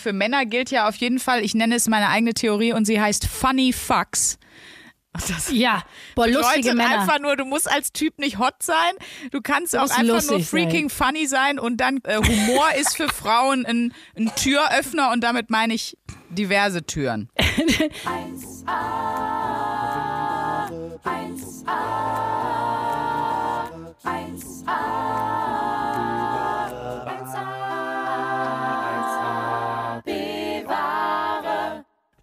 [0.00, 3.00] Für Männer gilt ja auf jeden Fall, ich nenne es meine eigene Theorie und sie
[3.00, 4.38] heißt Funny Fucks.
[5.12, 5.82] Das ja,
[6.14, 7.00] boah, lustige Männer.
[7.00, 8.94] einfach nur, du musst als Typ nicht hot sein,
[9.32, 11.06] du kannst auch einfach nur freaking sein.
[11.06, 15.74] funny sein und dann äh, Humor ist für Frauen ein, ein Türöffner und damit meine
[15.74, 15.98] ich
[16.30, 17.28] diverse Türen.
[17.36, 18.68] 1a,
[21.04, 21.10] 1a,
[21.66, 22.29] 1a.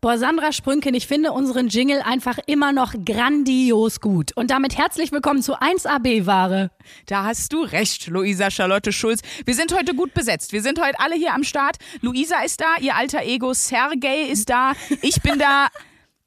[0.08, 4.32] Boah, Sandra Sprünken, ich finde unseren Jingle einfach immer noch grandios gut.
[4.38, 6.72] Und damit herzlich willkommen zu 1AB-Ware.
[7.08, 9.20] Da hast du recht, Luisa Charlotte Schulz.
[9.44, 10.54] Wir sind heute gut besetzt.
[10.54, 11.76] Wir sind heute alle hier am Start.
[12.00, 14.72] Luisa ist da, ihr alter Ego Sergej ist da.
[15.02, 15.68] Ich bin da.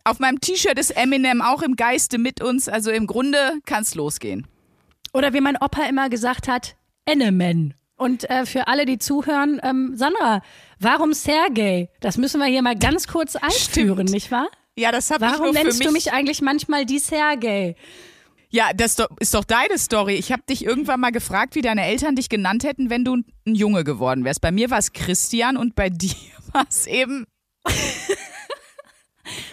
[0.04, 2.68] Auf meinem T-Shirt ist Eminem auch im Geiste mit uns.
[2.68, 4.46] Also im Grunde kann's losgehen.
[5.14, 6.76] Oder wie mein Opa immer gesagt hat,
[7.06, 7.72] Enemen.
[7.96, 10.40] Und äh, für alle, die zuhören, ähm, Sandra,
[10.80, 11.88] warum Sergej?
[12.00, 14.10] Das müssen wir hier mal ganz kurz einführen, Stimmt.
[14.10, 14.48] nicht wahr?
[14.76, 17.76] Ja, das habe ich Warum nennst du mich eigentlich manchmal die Sergej?
[18.52, 20.14] Ja, das ist doch deine Story.
[20.14, 23.54] Ich habe dich irgendwann mal gefragt, wie deine Eltern dich genannt hätten, wenn du ein
[23.54, 24.40] Junge geworden wärst.
[24.40, 26.14] Bei mir war es Christian und bei dir
[26.52, 27.26] war es eben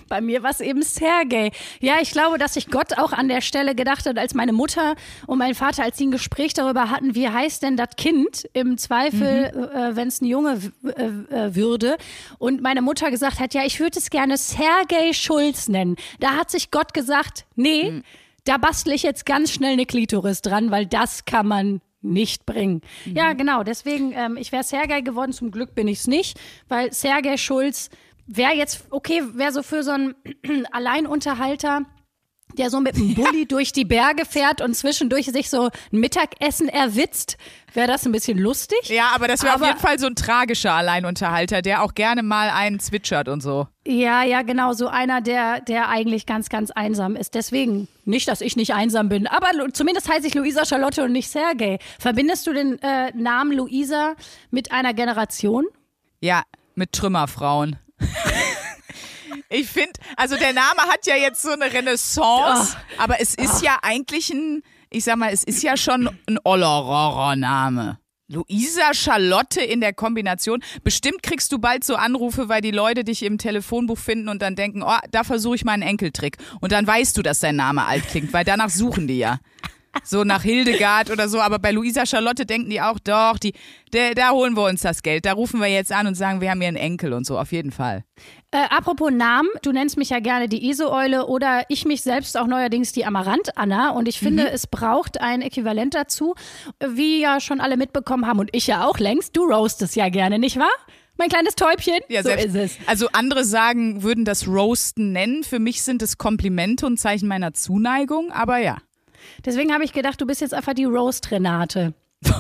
[0.08, 1.52] bei mir war es eben Sergej.
[1.80, 4.96] Ja, ich glaube, dass sich Gott auch an der Stelle gedacht hat, als meine Mutter
[5.26, 8.78] und mein Vater, als sie ein Gespräch darüber hatten, wie heißt denn das Kind im
[8.78, 9.64] Zweifel, mhm.
[9.64, 11.98] äh, wenn es ein Junge äh, äh, würde.
[12.40, 15.96] Und meine Mutter gesagt hat, ja, ich würde es gerne Sergej Schulz nennen.
[16.20, 18.04] Da hat sich Gott gesagt, nee, mhm.
[18.46, 22.82] da bastle ich jetzt ganz schnell eine Klitoris dran, weil das kann man nicht bringen.
[23.06, 23.16] Mhm.
[23.16, 23.64] Ja, genau.
[23.64, 25.34] Deswegen, ähm, ich wäre Sergej geworden.
[25.34, 27.90] Zum Glück bin ich es nicht, weil Sergej Schulz
[28.28, 30.16] wäre jetzt, okay, wäre so für so einen
[30.72, 31.82] Alleinunterhalter,
[32.58, 36.70] der so mit einem Bulli durch die Berge fährt und zwischendurch sich so ein Mittagessen
[36.70, 37.38] erwitzt,
[37.74, 38.80] wäre das ein bisschen lustig.
[38.86, 42.50] Ja, aber das wäre auf jeden Fall so ein tragischer Alleinunterhalter, der auch gerne mal
[42.50, 43.68] einen zwitschert und so.
[43.86, 47.36] Ja, ja, genau, so einer, der, der eigentlich ganz, ganz einsam ist.
[47.36, 51.30] Deswegen, nicht, dass ich nicht einsam bin, aber zumindest heiße ich Luisa Charlotte und nicht
[51.30, 51.80] Sergej.
[52.00, 54.16] Verbindest du den äh, Namen Luisa
[54.50, 55.66] mit einer Generation?
[56.20, 56.44] Ja,
[56.76, 57.78] mit Trümmerfrauen.
[59.50, 63.02] Ich finde, also der Name hat ja jetzt so eine Renaissance, oh.
[63.02, 63.66] aber es ist oh.
[63.66, 68.00] ja eigentlich ein, ich sag mal, es ist ja schon ein Ollerorer-Name.
[68.30, 70.62] Luisa Charlotte in der Kombination.
[70.84, 74.56] Bestimmt kriegst du bald so Anrufe, weil die Leute dich im Telefonbuch finden und dann
[74.56, 76.36] denken, oh, da versuche ich mal einen Enkeltrick.
[76.60, 79.40] Und dann weißt du, dass dein Name alt klingt, weil danach suchen die ja
[80.04, 81.40] so nach Hildegard oder so.
[81.40, 83.54] Aber bei Luisa Charlotte denken die auch, doch, die,
[83.94, 85.26] der, da holen wir uns das Geld.
[85.26, 87.52] Da rufen wir jetzt an und sagen, wir haben hier einen Enkel und so, auf
[87.52, 88.04] jeden Fall.
[88.52, 92.48] Äh, apropos Namen, du nennst mich ja gerne die Iseeule oder ich mich selbst auch
[92.48, 94.50] neuerdings die Amarant-Anna und ich finde, mhm.
[94.54, 96.36] es braucht ein Äquivalent dazu,
[96.86, 100.40] wie ja schon alle mitbekommen haben und ich ja auch längst, du roastest ja gerne,
[100.40, 100.72] nicht wahr?
[101.18, 102.00] mein kleines Täubchen.
[102.10, 102.78] Ja, so ist es.
[102.86, 105.44] Also andere sagen, würden das Roasten nennen.
[105.44, 108.78] Für mich sind es Komplimente und Zeichen meiner Zuneigung, aber ja.
[109.46, 111.94] Deswegen habe ich gedacht, du bist jetzt einfach die Roast-Renate.
[112.22, 112.34] das,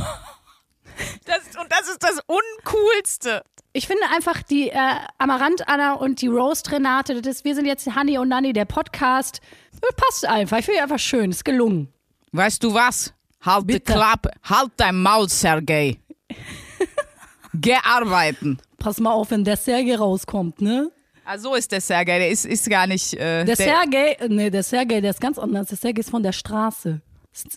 [1.59, 3.43] und das ist das Uncoolste.
[3.73, 8.53] Ich finde einfach die äh, Amarant-Anna und die Roast-Renate, wir sind jetzt Honey und Nanny,
[8.53, 9.39] der Podcast.
[9.79, 10.57] Das passt einfach.
[10.57, 11.29] Ich finde einfach schön.
[11.31, 11.93] Ist gelungen.
[12.31, 13.13] Weißt du was?
[13.41, 13.79] Halt Bitte.
[13.79, 14.31] die Klappe.
[14.43, 15.99] Halt dein Maul, Sergej.
[17.53, 18.57] Geh arbeiten.
[18.79, 20.91] Pass mal auf, wenn der Sergej rauskommt, ne?
[21.29, 23.13] Ah, so ist der Sergei, der ist, ist gar nicht.
[23.13, 25.67] Äh, der, der Sergei, nee, der Sergei, der ist ganz anders.
[25.67, 27.01] Der Sergei ist von der Straße.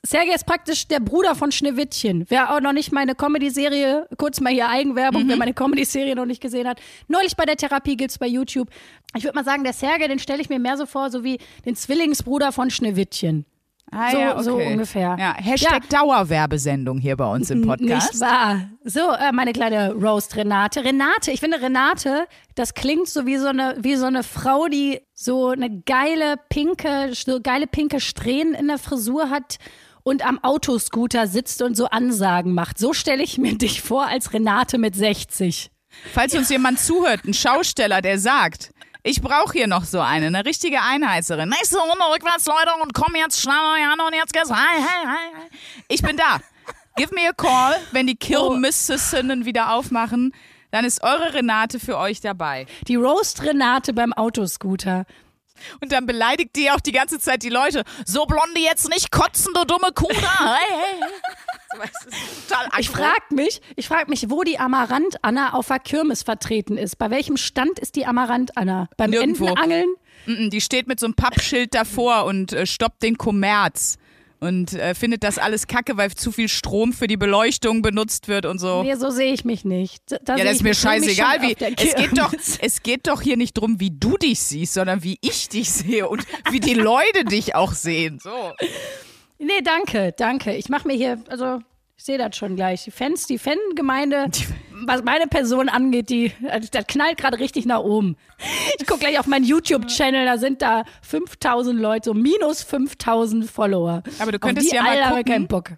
[0.04, 2.26] Sergei ist praktisch der Bruder von Schneewittchen.
[2.28, 5.28] Wer auch noch nicht meine Comedy-Serie, kurz mal hier Eigenwerbung, mhm.
[5.28, 6.80] wer meine Comedy-Serie noch nicht gesehen hat.
[7.06, 8.68] Neulich bei der Therapie gibt's bei YouTube.
[9.16, 11.38] Ich würde mal sagen, der Sergei, den stelle ich mir mehr so vor, so wie
[11.64, 13.46] den Zwillingsbruder von Schneewittchen.
[13.92, 14.42] Ah, so, ja, okay.
[14.44, 15.16] so ungefähr.
[15.18, 16.00] Ja, Hashtag ja.
[16.00, 18.12] Dauerwerbesendung hier bei uns im Podcast.
[18.12, 18.68] Nicht wahr.
[18.84, 20.84] So, äh, meine kleine Roast Renate.
[20.84, 25.00] Renate, ich finde Renate, das klingt so wie so eine, wie so eine Frau, die
[25.14, 29.56] so eine geile pinke, so geile pinke Strähnen in der Frisur hat
[30.02, 32.78] und am Autoscooter sitzt und so Ansagen macht.
[32.78, 35.70] So stelle ich mir dich vor als Renate mit 60.
[36.12, 38.72] Falls uns jemand zuhört, ein Schausteller, der sagt,
[39.02, 41.48] ich brauche hier noch so eine, eine richtige Einheizerin.
[41.48, 44.50] Nächste Runde rückwärts, Leute, und komm jetzt schneller an und jetzt geht's.
[44.50, 45.48] Hi, hi, hi.
[45.88, 46.40] Ich bin da.
[46.96, 50.34] Give me a call, wenn die Kirmessinnen wieder aufmachen.
[50.70, 52.66] Dann ist eure Renate für euch dabei.
[52.86, 55.06] Die Roast Renate beim Autoscooter.
[55.80, 57.84] Und dann beleidigt die auch die ganze Zeit die Leute.
[58.04, 60.58] So blonde jetzt nicht kotzen, du dumme Kuh da.
[60.60, 62.80] Hey, hey.
[62.80, 66.98] ich frage mich, ich frag mich, wo die Amarant-Anna auf der Kirmes vertreten ist.
[66.98, 68.88] Bei welchem Stand ist die Amarant-Anna?
[68.96, 69.46] Beim Nirgendwo.
[69.46, 69.94] Entenangeln?
[70.26, 73.98] Die steht mit so einem Pappschild davor und äh, stoppt den Kommerz.
[74.40, 78.46] Und äh, findet das alles kacke, weil zu viel Strom für die Beleuchtung benutzt wird
[78.46, 78.82] und so.
[78.82, 80.02] Nee, so sehe ich mich nicht.
[80.22, 81.56] Da ja, das ist mir scheißegal, wie.
[81.60, 85.18] Es geht, doch, es geht doch hier nicht drum, wie du dich siehst, sondern wie
[85.20, 88.18] ich dich sehe und wie die Leute dich auch sehen.
[88.22, 88.52] So.
[89.38, 90.54] Nee, danke, danke.
[90.56, 91.60] Ich mache mir hier, also
[91.96, 92.84] ich sehe das schon gleich.
[92.84, 94.30] Die Fans, die Fangemeinde,
[94.86, 96.32] was meine Person angeht, die,
[96.72, 98.16] das knallt gerade richtig nach oben.
[98.78, 104.02] Ich gucke gleich auf meinen YouTube-Channel, da sind da 5000 Leute, so minus 5000 Follower.
[104.18, 105.24] Aber du könntest die ja mal gucken.
[105.24, 105.72] keinen Bock.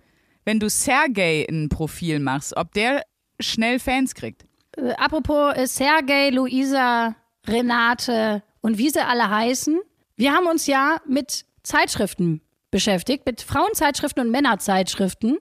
[0.44, 3.02] Wenn du Sergej ein Profil machst, ob der
[3.40, 4.44] schnell Fans kriegt.
[4.76, 7.14] Äh, apropos äh, Sergej, Luisa,
[7.46, 9.80] Renate und wie sie alle heißen.
[10.16, 12.40] Wir haben uns ja mit Zeitschriften
[12.70, 15.38] beschäftigt, mit Frauenzeitschriften und Männerzeitschriften.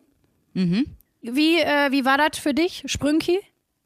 [0.53, 0.85] Mhm.
[1.21, 3.39] Wie, äh, wie war das für dich, Sprünki?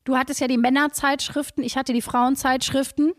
[0.05, 3.13] Du hattest ja die Männerzeitschriften, ich hatte die Frauenzeitschriften.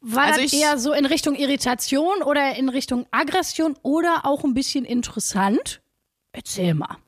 [0.00, 4.54] War Also das eher so in Richtung Irritation oder in Richtung Aggression oder auch ein
[4.54, 5.80] bisschen interessant?
[6.32, 6.98] Erzähl mal.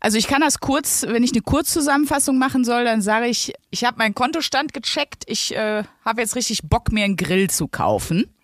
[0.00, 3.84] Also ich kann das kurz, wenn ich eine Kurzzusammenfassung machen soll, dann sage ich, ich
[3.84, 5.24] habe meinen Kontostand gecheckt.
[5.26, 8.34] Ich äh, habe jetzt richtig Bock, mir einen Grill zu kaufen.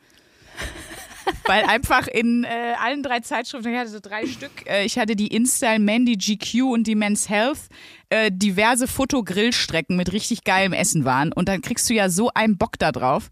[1.45, 5.17] Weil einfach in äh, allen drei Zeitschriften, ich hatte so drei Stück, äh, ich hatte
[5.17, 7.69] die InStyle, Man, die GQ und die Men's Health,
[8.09, 11.33] äh, diverse Fotogrillstrecken mit richtig geilem Essen waren.
[11.33, 13.31] Und dann kriegst du ja so einen Bock da drauf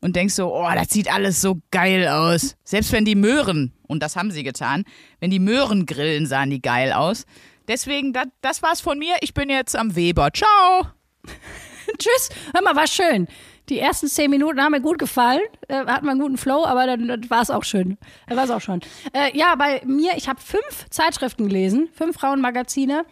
[0.00, 2.56] und denkst so, oh, das sieht alles so geil aus.
[2.64, 4.84] Selbst wenn die Möhren, und das haben sie getan,
[5.20, 7.24] wenn die Möhren grillen, sahen die geil aus.
[7.68, 9.16] Deswegen, dat, das war's von mir.
[9.20, 10.30] Ich bin jetzt am Weber.
[10.32, 10.88] Ciao.
[11.98, 12.28] Tschüss.
[12.52, 13.28] Hör mal, war schön.
[13.68, 15.40] Die ersten zehn Minuten haben mir gut gefallen.
[15.68, 17.96] Äh, hatten wir einen guten Flow, aber dann, dann war es auch schön.
[18.28, 18.80] Dann war es auch schon.
[19.12, 23.04] Äh, ja, bei mir, ich habe fünf Zeitschriften gelesen, fünf Frauenmagazine.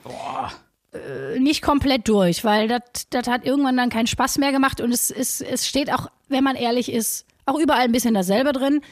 [0.93, 5.10] Äh, nicht komplett durch, weil das hat irgendwann dann keinen Spaß mehr gemacht und es,
[5.10, 8.82] es, es steht auch, wenn man ehrlich ist, auch überall ein bisschen dasselbe drin.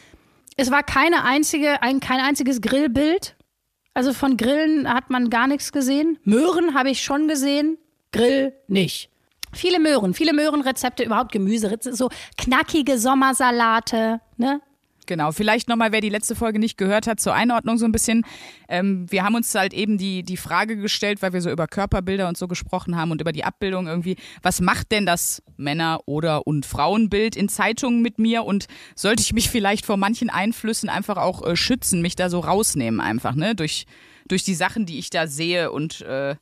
[0.56, 3.36] Es war keine einzige, ein, kein einziges Grillbild.
[3.92, 6.18] Also von Grillen hat man gar nichts gesehen.
[6.24, 7.76] Möhren habe ich schon gesehen,
[8.12, 9.09] Grill nicht.
[9.52, 14.60] Viele Möhren, viele Möhrenrezepte, überhaupt Gemüse, so knackige Sommersalate, ne?
[15.10, 18.24] Genau, vielleicht nochmal, wer die letzte Folge nicht gehört hat, zur Einordnung so ein bisschen.
[18.68, 22.28] Ähm, wir haben uns halt eben die, die Frage gestellt, weil wir so über Körperbilder
[22.28, 26.46] und so gesprochen haben und über die Abbildung irgendwie, was macht denn das Männer- oder
[26.46, 31.16] und Frauenbild in Zeitungen mit mir und sollte ich mich vielleicht vor manchen Einflüssen einfach
[31.16, 33.86] auch äh, schützen, mich da so rausnehmen einfach, ne, durch,
[34.28, 36.36] durch die Sachen, die ich da sehe und äh,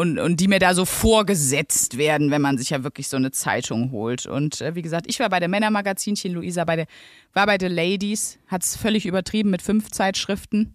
[0.00, 3.32] und, und die mir da so vorgesetzt werden, wenn man sich ja wirklich so eine
[3.32, 4.26] Zeitung holt.
[4.26, 6.86] Und äh, wie gesagt, ich war bei der Männermagazinchen, Luisa bei der,
[7.34, 10.72] war bei The Ladies, hat es völlig übertrieben mit fünf Zeitschriften.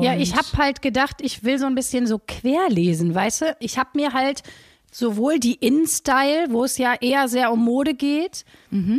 [0.00, 3.56] Ja, ich habe halt gedacht, ich will so ein bisschen so querlesen, weißt du?
[3.60, 4.42] Ich habe mir halt
[4.90, 8.46] sowohl die In-Style, wo es ja eher sehr um Mode geht,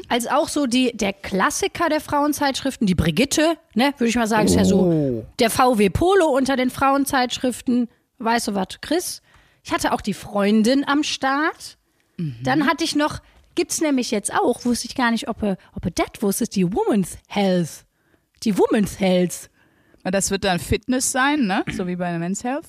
[0.09, 4.45] als auch so die, der Klassiker der Frauenzeitschriften, die Brigitte, ne, würde ich mal sagen,
[4.45, 7.87] ist ja so der VW Polo unter den Frauenzeitschriften.
[8.19, 9.21] Weißt du was, Chris?
[9.63, 11.77] Ich hatte auch die Freundin am Start.
[12.43, 13.19] Dann hatte ich noch,
[13.55, 16.71] gibt's nämlich jetzt auch, wusste ich gar nicht, ob er, ob er das wusste, die
[16.73, 17.85] Woman's Health.
[18.43, 19.49] Die Woman's Health.
[20.03, 21.63] Das wird dann Fitness sein, ne?
[21.71, 22.67] So wie bei der Men's Health.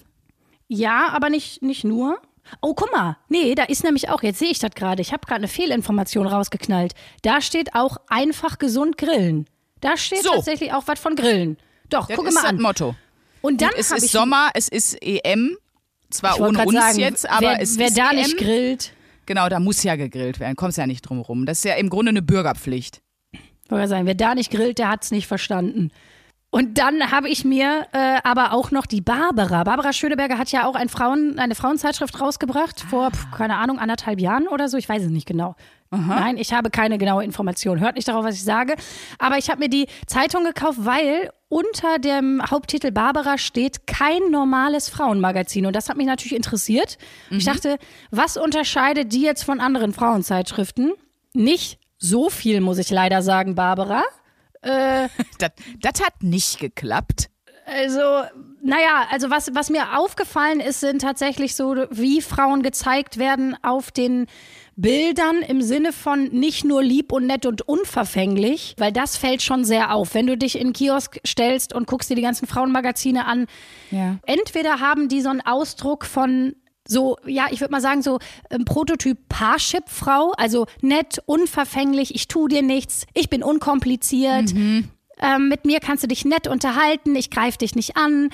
[0.69, 2.21] Ja, aber nicht, nicht nur.
[2.61, 3.17] Oh, guck mal.
[3.29, 6.27] Nee, da ist nämlich auch, jetzt sehe ich das gerade, ich habe gerade eine Fehlinformation
[6.27, 6.95] rausgeknallt.
[7.23, 9.47] Da steht auch einfach gesund grillen.
[9.81, 10.31] Da steht So.
[10.35, 11.57] tatsächlich auch was von Grillen.
[11.89, 12.61] Doch, Das guck mal das an.
[12.61, 12.95] Motto.
[13.41, 15.57] Und dann Und es ist Sommer, es ist EM.
[16.11, 18.17] Zwar ohne uns sagen, jetzt, aber wer, es wer ist da EM.
[18.17, 18.93] nicht grillt,
[19.31, 20.57] Genau, da muss ja gegrillt werden.
[20.57, 21.47] Kommst ja nicht drum rum.
[21.47, 23.01] Das ist ja im Grunde eine Bürgerpflicht.
[23.69, 25.93] wollte sagen, wer da nicht grillt, der hat's nicht verstanden.
[26.51, 29.63] Und dann habe ich mir äh, aber auch noch die Barbara.
[29.63, 34.49] Barbara Schöneberger hat ja auch ein Frauen, eine Frauenzeitschrift rausgebracht vor, keine Ahnung, anderthalb Jahren
[34.49, 34.77] oder so.
[34.77, 35.55] Ich weiß es nicht genau.
[35.91, 37.81] Nein, ich habe keine genaue Information.
[37.81, 38.77] Hört nicht darauf, was ich sage.
[39.19, 44.89] Aber ich habe mir die Zeitung gekauft, weil unter dem Haupttitel Barbara steht kein normales
[44.89, 45.67] Frauenmagazin.
[45.67, 46.97] Und das hat mich natürlich interessiert.
[47.31, 47.79] Ich dachte,
[48.13, 50.93] was unterscheidet die jetzt von anderen Frauenzeitschriften?
[51.35, 54.03] Nicht so viel, muss ich leider sagen, Barbara.
[55.39, 57.31] Das, das hat nicht geklappt.
[57.65, 58.01] Also,
[58.63, 63.91] naja, also was, was mir aufgefallen ist, sind tatsächlich so, wie Frauen gezeigt werden auf
[63.91, 64.27] den
[64.77, 69.65] Bildern im Sinne von nicht nur lieb und nett und unverfänglich, weil das fällt schon
[69.65, 70.15] sehr auf.
[70.15, 73.47] Wenn du dich in den Kiosk stellst und guckst dir die ganzen Frauenmagazine an,
[73.91, 74.17] Ja.
[74.27, 76.55] entweder haben die so einen Ausdruck von
[76.89, 78.19] so, ja, ich würde mal sagen, so
[78.51, 84.53] ähm, Prototyp Parship-Frau, also nett, unverfänglich, ich tu dir nichts, ich bin unkompliziert,
[85.23, 88.31] ähm, mit mir kannst du dich nett unterhalten, ich greife dich nicht an.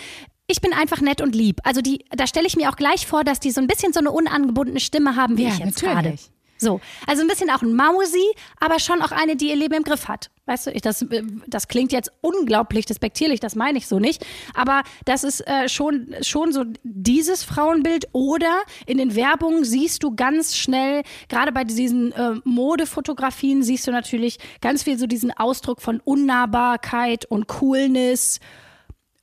[0.48, 1.60] Ich bin einfach nett und lieb.
[1.64, 3.98] Also die, da stelle ich mir auch gleich vor, dass die so ein bisschen so
[3.98, 6.14] eine unangebundene Stimme haben wie ich jetzt gerade.
[6.58, 8.24] So, also ein bisschen auch ein Mausi,
[8.58, 10.30] aber schon auch eine, die ihr Leben im Griff hat.
[10.46, 14.24] Weißt du, ich, das, äh, das klingt jetzt unglaublich despektierlich, das meine ich so nicht.
[14.54, 18.08] Aber das ist äh, schon, schon so dieses Frauenbild.
[18.12, 23.90] Oder in den Werbungen siehst du ganz schnell, gerade bei diesen äh, Modefotografien, siehst du
[23.90, 28.40] natürlich ganz viel so diesen Ausdruck von Unnahbarkeit und Coolness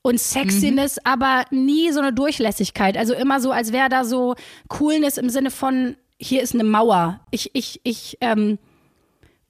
[0.04, 1.02] und Sexiness, mhm.
[1.06, 2.98] aber nie so eine Durchlässigkeit.
[2.98, 4.36] Also immer so, als wäre da so
[4.68, 7.20] Coolness im Sinne von, hier ist eine Mauer.
[7.32, 8.60] Ich, ich, ich, ähm,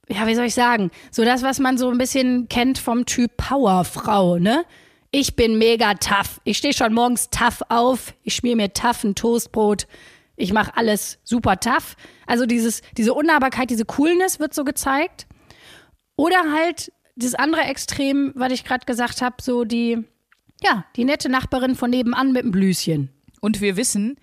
[0.08, 0.90] ja, wie soll ich sagen?
[1.10, 4.64] So das, was man so ein bisschen kennt vom Typ Powerfrau, ne?
[5.10, 6.40] Ich bin mega tough.
[6.42, 8.14] Ich stehe schon morgens tough auf.
[8.24, 9.86] Ich schmier mir tough ein Toastbrot.
[10.36, 11.94] Ich mache alles super tough.
[12.26, 15.26] Also dieses, diese Unnahbarkeit, diese Coolness wird so gezeigt.
[16.16, 20.02] Oder halt das andere Extrem, was ich gerade gesagt habe, so die,
[20.62, 23.10] ja, die nette Nachbarin von nebenan mit dem Blüschen.
[23.40, 24.16] Und wir wissen,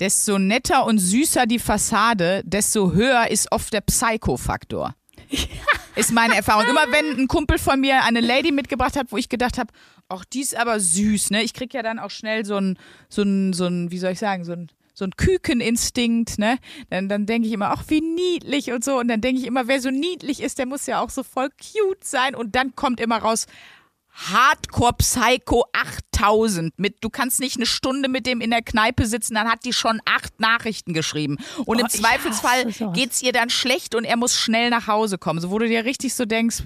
[0.00, 4.94] desto netter und süßer die Fassade, desto höher ist oft der Psycho-Faktor.
[5.96, 6.64] ist meine Erfahrung.
[6.68, 9.72] Immer wenn ein Kumpel von mir eine Lady mitgebracht hat, wo ich gedacht habe,
[10.08, 11.42] ach, die ist aber süß, ne?
[11.42, 14.18] Ich krieg ja dann auch schnell so ein, so ein, so ein, wie soll ich
[14.18, 16.58] sagen, so ein, so ein Kükeninstinkt, ne?
[16.90, 18.98] Dann, dann denke ich immer, ach, wie niedlich und so.
[18.98, 21.48] Und dann denke ich immer, wer so niedlich ist, der muss ja auch so voll
[21.50, 22.34] cute sein.
[22.34, 23.46] Und dann kommt immer raus,
[24.14, 29.34] Hardcore Psycho 8000 mit du kannst nicht eine Stunde mit dem in der Kneipe sitzen,
[29.34, 31.38] dann hat die schon acht Nachrichten geschrieben.
[31.64, 35.40] Und oh, im Zweifelsfall geht's ihr dann schlecht und er muss schnell nach Hause kommen,
[35.40, 36.62] so wo du dir richtig so denkst,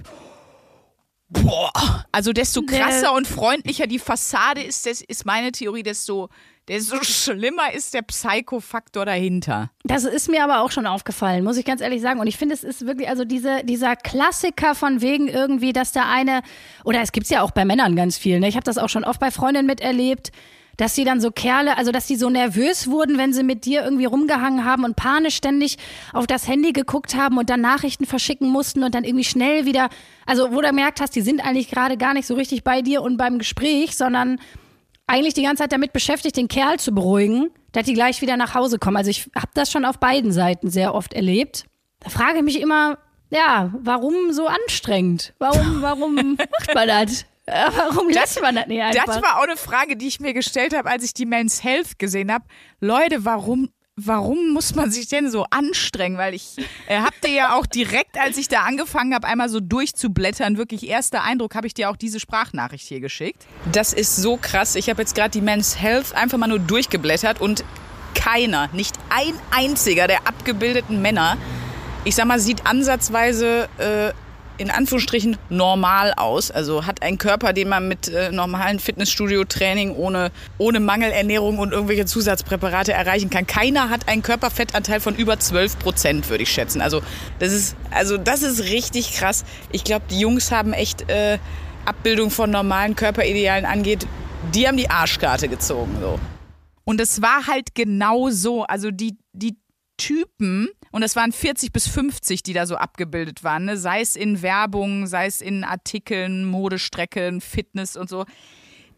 [1.29, 6.29] boah, also desto krasser und freundlicher die Fassade ist, das ist meine Theorie, desto
[6.69, 9.71] desto schlimmer ist der Psycho-Faktor dahinter.
[9.83, 12.19] Das ist mir aber auch schon aufgefallen, muss ich ganz ehrlich sagen.
[12.19, 16.07] Und ich finde, es ist wirklich, also diese, dieser Klassiker von wegen irgendwie, dass der
[16.07, 16.43] eine,
[16.85, 18.47] oder es gibt es ja auch bei Männern ganz viel, ne?
[18.47, 20.31] ich habe das auch schon oft bei Freundinnen miterlebt,
[20.79, 23.83] dass sie dann so Kerle, also dass die so nervös wurden, wenn sie mit dir
[23.83, 25.75] irgendwie rumgehangen haben und panisch ständig
[26.13, 29.89] auf das Handy geguckt haben und dann Nachrichten verschicken mussten und dann irgendwie schnell wieder,
[30.25, 33.01] also wo du gemerkt hast, die sind eigentlich gerade gar nicht so richtig bei dir
[33.01, 34.39] und beim Gespräch, sondern
[35.05, 38.55] eigentlich die ganze Zeit damit beschäftigt, den Kerl zu beruhigen, dass die gleich wieder nach
[38.55, 38.95] Hause kommen.
[38.95, 41.65] Also ich habe das schon auf beiden Seiten sehr oft erlebt.
[41.99, 42.99] Da frage ich mich immer,
[43.31, 45.33] ja, warum so anstrengend?
[45.39, 47.25] Warum, warum macht man das?
[47.75, 49.05] Warum lässt man das nicht einfach?
[49.05, 51.99] Das war auch eine Frage, die ich mir gestellt habe, als ich die Men's Health
[51.99, 52.45] gesehen habe.
[52.79, 53.69] Leute, warum
[54.05, 56.17] warum muss man sich denn so anstrengen?
[56.17, 56.55] Weil ich
[56.87, 60.87] äh, hab dir ja auch direkt, als ich da angefangen habe, einmal so durchzublättern, wirklich
[60.87, 63.45] erster Eindruck, habe ich dir auch diese Sprachnachricht hier geschickt.
[63.71, 64.75] Das ist so krass.
[64.75, 67.63] Ich habe jetzt gerade die Men's Health einfach mal nur durchgeblättert und
[68.15, 71.37] keiner, nicht ein einziger der abgebildeten Männer,
[72.05, 74.13] ich sag mal, sieht ansatzweise äh,
[74.59, 76.51] in Anführungsstrichen normal aus.
[76.51, 82.05] Also hat einen Körper, den man mit äh, normalen Fitnessstudio-Training ohne, ohne Mangelernährung und irgendwelche
[82.05, 83.47] Zusatzpräparate erreichen kann.
[83.47, 86.81] Keiner hat einen Körperfettanteil von über 12 Prozent, würde ich schätzen.
[86.81, 87.01] Also
[87.39, 89.45] das ist, also das ist richtig krass.
[89.71, 91.39] Ich glaube, die Jungs haben echt äh,
[91.85, 94.05] Abbildung von normalen Körperidealen angeht,
[94.53, 95.97] die haben die Arschkarte gezogen.
[96.01, 96.19] So.
[96.83, 98.63] Und es war halt genau so.
[98.63, 99.57] Also die, die
[99.97, 103.77] Typen, und es waren 40 bis 50, die da so abgebildet waren, ne?
[103.77, 108.25] sei es in Werbung, sei es in Artikeln, Modestrecken, Fitness und so.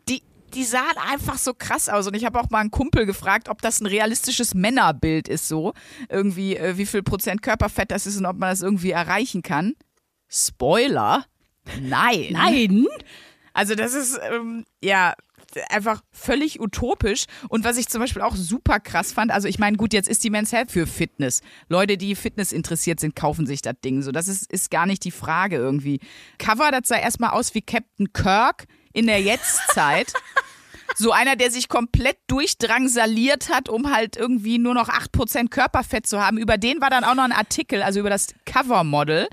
[0.07, 2.07] Die, die sahen einfach so krass aus.
[2.07, 5.74] Und ich habe auch mal einen Kumpel gefragt, ob das ein realistisches Männerbild ist, so.
[6.10, 9.74] Irgendwie, äh, wie viel Prozent Körperfett das ist und ob man das irgendwie erreichen kann.
[10.29, 11.25] Spoiler?
[11.81, 12.27] Nein.
[12.31, 12.88] Nein?
[13.53, 15.13] Also, das ist, ähm, ja,
[15.70, 17.25] einfach völlig utopisch.
[17.50, 20.24] Und was ich zum Beispiel auch super krass fand, also ich meine, gut, jetzt ist
[20.24, 21.41] die Men's Health für Fitness.
[21.70, 24.01] Leute, die Fitness interessiert sind, kaufen sich das Ding.
[24.01, 26.00] So, das ist, ist gar nicht die Frage irgendwie.
[26.38, 30.13] Cover, das sah erstmal aus wie Captain Kirk in der Jetztzeit.
[30.98, 36.22] So einer, der sich komplett durchdrangsaliert hat, um halt irgendwie nur noch 8% Körperfett zu
[36.22, 36.38] haben.
[36.38, 39.29] Über den war dann auch noch ein Artikel, also über das Covermodel.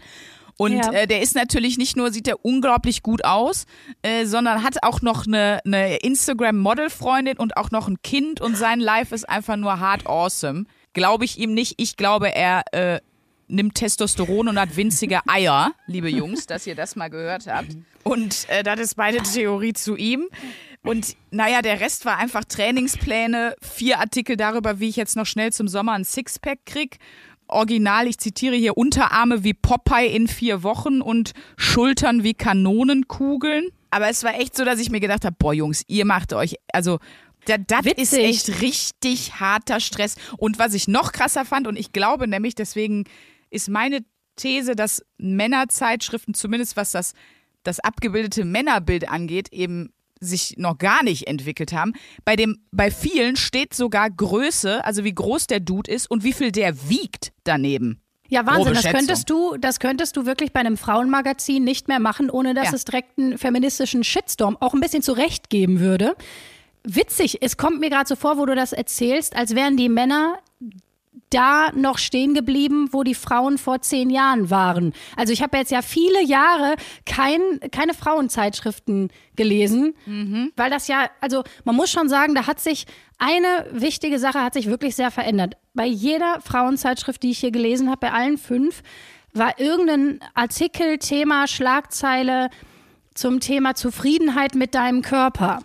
[0.58, 0.90] Und ja.
[0.90, 3.64] äh, der ist natürlich nicht nur, sieht der unglaublich gut aus,
[4.02, 8.80] äh, sondern hat auch noch eine, eine Instagram-Model-Freundin und auch noch ein Kind und sein
[8.80, 10.64] Life ist einfach nur hard awesome.
[10.94, 11.74] Glaube ich ihm nicht.
[11.76, 13.00] Ich glaube, er äh,
[13.46, 17.76] nimmt Testosteron und hat winzige Eier, liebe Jungs, dass ihr das mal gehört habt.
[18.02, 20.26] Und äh, das ist meine Theorie zu ihm.
[20.82, 25.52] Und naja, der Rest war einfach Trainingspläne, vier Artikel darüber, wie ich jetzt noch schnell
[25.52, 26.98] zum Sommer ein Sixpack krieg
[27.48, 33.68] original, ich zitiere hier, Unterarme wie Popeye in vier Wochen und Schultern wie Kanonenkugeln.
[33.90, 36.56] Aber es war echt so, dass ich mir gedacht habe, boah Jungs, ihr macht euch,
[36.72, 36.98] also
[37.46, 40.16] das ist echt richtig harter Stress.
[40.36, 43.04] Und was ich noch krasser fand, und ich glaube nämlich, deswegen
[43.50, 44.00] ist meine
[44.36, 47.14] These, dass Männerzeitschriften, zumindest was das,
[47.62, 49.90] das abgebildete Männerbild angeht, eben
[50.20, 51.92] sich noch gar nicht entwickelt haben.
[52.24, 56.32] Bei, dem, bei vielen steht sogar Größe, also wie groß der Dude ist und wie
[56.32, 58.00] viel der wiegt daneben.
[58.30, 62.28] Ja, Wahnsinn, das könntest du, das könntest du wirklich bei einem Frauenmagazin nicht mehr machen,
[62.28, 62.74] ohne dass Ja.
[62.74, 66.14] es direkt einen feministischen Shitstorm auch ein bisschen zurecht geben würde.
[66.84, 70.38] Witzig, es kommt mir gerade so vor, wo du das erzählst, als wären die Männer
[71.30, 74.92] da noch stehen geblieben, wo die Frauen vor zehn Jahren waren.
[75.16, 76.74] Also ich habe jetzt ja viele Jahre
[77.06, 79.94] kein, keine Frauenzeitschriften gelesen,
[80.56, 82.86] weil das ja, also man muss schon sagen, da hat sich
[83.18, 85.56] eine wichtige Sache hat sich wirklich sehr verändert.
[85.74, 88.82] Bei jeder Frauenzeitschrift, die ich hier gelesen habe, bei allen fünf,
[89.32, 92.48] war irgendein Artikel, Thema, Schlagzeile
[93.14, 95.60] zum Thema Zufriedenheit mit deinem Körper.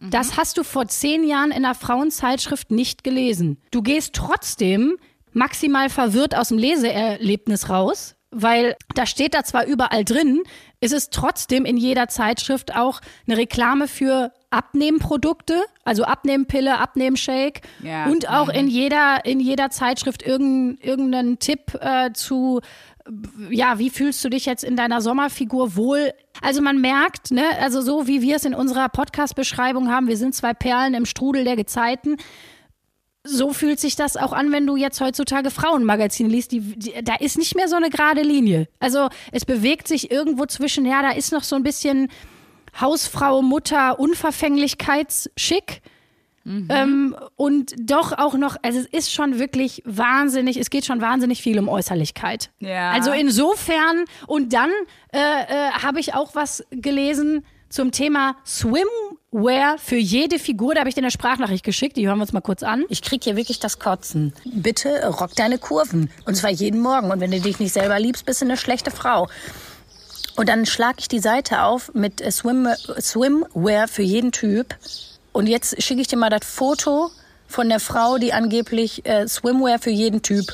[0.00, 3.58] Das hast du vor zehn Jahren in einer Frauenzeitschrift nicht gelesen.
[3.72, 4.96] Du gehst trotzdem
[5.32, 10.42] maximal verwirrt aus dem Leseerlebnis raus, weil da steht da zwar überall drin,
[10.80, 18.06] ist es trotzdem in jeder Zeitschrift auch eine Reklame für Abnehmprodukte, also Abnehmpille, Abnehmshake Ja.
[18.06, 22.60] und auch in jeder in jeder Zeitschrift irgendein, irgendeinen Tipp äh, zu
[23.48, 26.12] ja, wie fühlst du dich jetzt in deiner Sommerfigur wohl?
[26.42, 30.34] Also man merkt, ne, also so wie wir es in unserer Podcast-Beschreibung haben, wir sind
[30.34, 32.18] zwei Perlen im Strudel der Gezeiten.
[33.24, 36.52] So fühlt sich das auch an, wenn du jetzt heutzutage Frauenmagazine liest.
[36.52, 38.68] Die, die, da ist nicht mehr so eine gerade Linie.
[38.80, 42.08] Also es bewegt sich irgendwo zwischen, ja, da ist noch so ein bisschen
[42.80, 45.82] Hausfrau, Mutter, Unverfänglichkeitsschick.
[46.48, 51.42] Ähm, und doch auch noch, also es ist schon wirklich wahnsinnig, es geht schon wahnsinnig
[51.42, 52.50] viel um Äußerlichkeit.
[52.60, 52.90] Ja.
[52.92, 54.70] Also insofern, und dann
[55.12, 60.74] äh, äh, habe ich auch was gelesen zum Thema Swimwear für jede Figur.
[60.74, 62.84] Da habe ich dir eine Sprachnachricht geschickt, die hören wir uns mal kurz an.
[62.88, 64.32] Ich krieg hier wirklich das Kotzen.
[64.44, 66.10] Bitte rock deine Kurven.
[66.24, 67.10] Und zwar jeden Morgen.
[67.10, 69.28] Und wenn du dich nicht selber liebst, bist du eine schlechte Frau.
[70.36, 72.68] Und dann schlage ich die Seite auf mit äh, Swim,
[73.00, 74.76] Swimwear für jeden Typ.
[75.32, 77.10] Und jetzt schicke ich dir mal das Foto
[77.48, 80.46] von der Frau, die angeblich äh, Swimwear für jeden Typ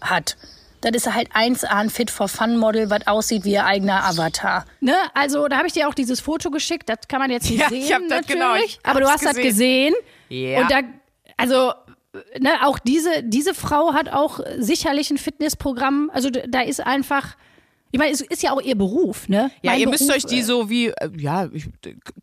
[0.00, 0.36] hat.
[0.82, 4.64] Das ist halt 1A ein Fit for Fun Model, was aussieht wie ihr eigener Avatar.
[4.80, 4.94] Ne?
[5.14, 7.68] Also da habe ich dir auch dieses Foto geschickt, das kann man jetzt nicht Ja,
[7.68, 8.28] sehen ich hab das- natürlich.
[8.40, 9.94] genau, ich aber du hast das gesehen.
[10.30, 10.62] Ja.
[10.62, 10.80] Und da,
[11.36, 11.72] also
[12.38, 16.10] ne, auch diese, diese Frau hat auch sicherlich ein Fitnessprogramm.
[16.14, 17.36] Also da ist einfach,
[17.92, 19.50] ich meine, es ist ja auch ihr Beruf, ne?
[19.62, 21.48] Ja, Mein ihr müsst Beruf, euch die äh, so wie, äh, ja,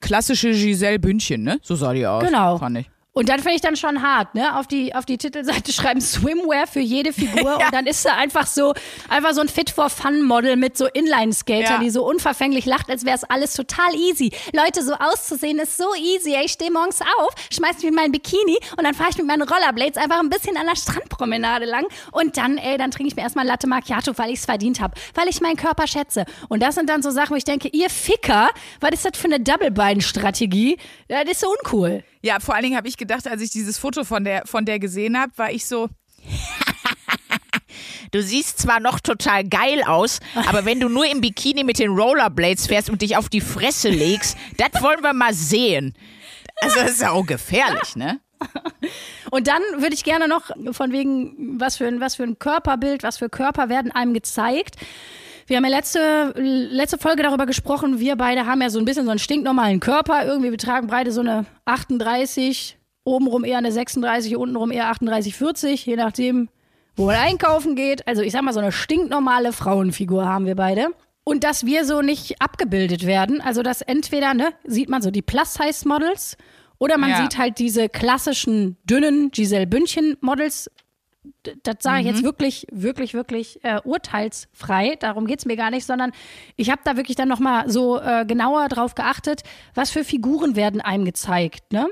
[0.02, 1.60] klassische Giselle Bündchen, ne?
[1.62, 2.24] So sah die aus.
[2.24, 2.58] Genau.
[2.58, 2.90] Fand ich.
[3.18, 4.58] Und dann finde ich dann schon hart, ne?
[4.60, 8.46] Auf die, auf die Titelseite schreiben Swimwear für jede Figur und dann ist da einfach
[8.46, 8.76] so,
[9.10, 11.78] einfach so ein Fit for Fun Model mit so Inline-Skater, Ja.
[11.80, 14.32] die so unverfänglich lacht, als wäre es alles total easy.
[14.54, 16.36] Leute, so auszusehen ist so easy.
[16.36, 19.26] Ey, Ich stehe morgens auf, schmeiß mich in mein Bikini und dann fahre ich mit
[19.26, 23.16] meinen Rollerblades einfach ein bisschen an der Strandpromenade lang und dann, ey, dann trinke ich
[23.16, 26.26] mir erstmal Latte Macchiato, weil ich es verdient habe, weil ich meinen Körper schätze.
[26.50, 28.50] Und das sind dann so Sachen, wo ich denke, ihr Ficker,
[28.80, 30.78] was ist das für eine Double-Bein-Strategie?
[31.10, 32.04] Ja, Das ist so uncool.
[32.28, 34.80] Ja, vor allen Dingen habe ich gedacht, als ich dieses Foto von der, von der
[34.80, 35.88] gesehen habe, war ich so.
[38.12, 41.92] Du siehst zwar noch total geil aus, aber wenn du nur im Bikini mit den
[41.92, 45.94] Rollerblades fährst und dich auf die Fresse legst, das wollen wir mal sehen.
[46.62, 48.22] Also das ist ja auch gefährlich, ne?
[49.30, 53.04] Und dann würde ich gerne noch von wegen, was für ein, was für ein Körperbild,
[53.04, 54.78] was für Körper werden einem gezeigt.
[55.48, 59.06] Wir haben ja letzte, letzte Folge darüber gesprochen, wir beide haben ja so ein bisschen
[59.06, 60.26] so einen stinknormalen Körper.
[60.26, 65.86] Irgendwie, wir tragen beide so eine 38, obenrum eher eine 36, untenrum eher 38, 40,
[65.86, 66.50] je nachdem,
[66.98, 68.06] wo man einkaufen geht.
[68.08, 70.90] Also ich sag mal, so eine stinknormale Frauenfigur haben wir beide.
[71.24, 75.22] Und dass wir so nicht abgebildet werden, also dass entweder, ne, sieht man so die
[75.22, 76.36] Plus-Size-Models
[76.78, 77.22] oder man Ja.
[77.22, 80.70] sieht halt diese klassischen, dünnen Giselle Bündchen-Models.
[81.64, 84.96] Das sage ich jetzt wirklich, wirklich, wirklich äh, urteilsfrei.
[85.00, 86.12] Darum geht's mir gar nicht, sondern
[86.56, 90.82] ich habe da wirklich dann nochmal so äh, genauer drauf geachtet, was für Figuren werden
[90.82, 91.88] einem gezeigt, ne?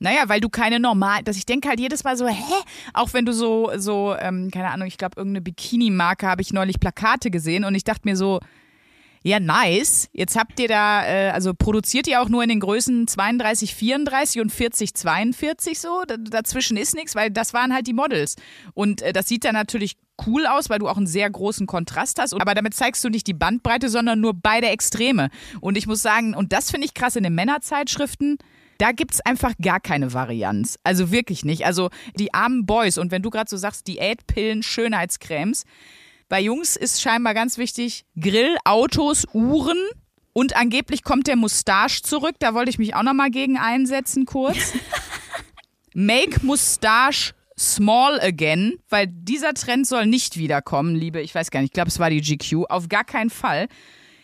[0.00, 2.54] Naja, weil du keine normal, dass ich denke halt jedes Mal so, hä?
[2.94, 6.78] Auch wenn du so, so, ähm, keine Ahnung, ich glaube, irgendeine Bikini-Marke habe ich neulich
[6.78, 8.38] Plakate gesehen und ich dachte mir so,
[9.28, 10.08] ja, nice.
[10.12, 14.40] Jetzt habt ihr da, äh, also produziert ihr auch nur in den Größen 32, 34
[14.40, 16.02] und 40, 42 so?
[16.08, 18.36] D dazwischen ist nichts, weil das waren halt die Models.
[18.72, 22.18] Und äh, das sieht dann natürlich cool aus, weil du auch einen sehr großen Kontrast
[22.18, 22.32] hast.
[22.40, 25.28] Aber damit zeigst du nicht die Bandbreite, sondern nur beide Extreme.
[25.60, 28.38] Und ich muss sagen, und das finde ich krass in den Männerzeitschriften,
[28.78, 30.78] da gibt's einfach gar keine Varianz.
[30.84, 31.66] Also wirklich nicht.
[31.66, 35.64] Also die armen Boys und wenn du gerade so sagst, Diätpillen, Schönheitscremes,
[36.28, 39.78] bei Jungs ist scheinbar ganz wichtig Grill, Autos, Uhren
[40.32, 42.36] und angeblich kommt der Mustache zurück.
[42.38, 44.74] Da wollte ich mich auch nochmal gegen einsetzen kurz.
[45.94, 51.70] Make Mustache small again, weil dieser Trend soll nicht wiederkommen, liebe, ich weiß gar nicht,
[51.70, 53.66] ich glaube, es war die GQ, auf gar keinen Fall.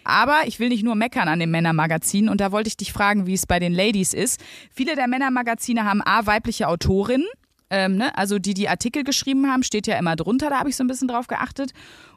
[0.04, 3.26] Aber ich will nicht nur meckern an den Männermagazinen und da wollte ich dich fragen,
[3.26, 4.38] wie es bei den Ladies ist.
[4.70, 7.26] Viele der Männermagazine haben A, weibliche Autorinnen,
[7.74, 8.16] Ähm, ne?
[8.16, 10.86] Also die, die Artikel geschrieben haben, steht ja immer drunter, da habe ich so ein
[10.86, 11.72] bisschen drauf geachtet.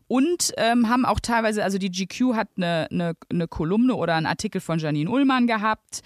[0.08, 4.28] Und ähm, haben auch teilweise, also die GQ hat eine, eine, eine Kolumne oder einen
[4.28, 6.02] Artikel von Janine Ullmann gehabt.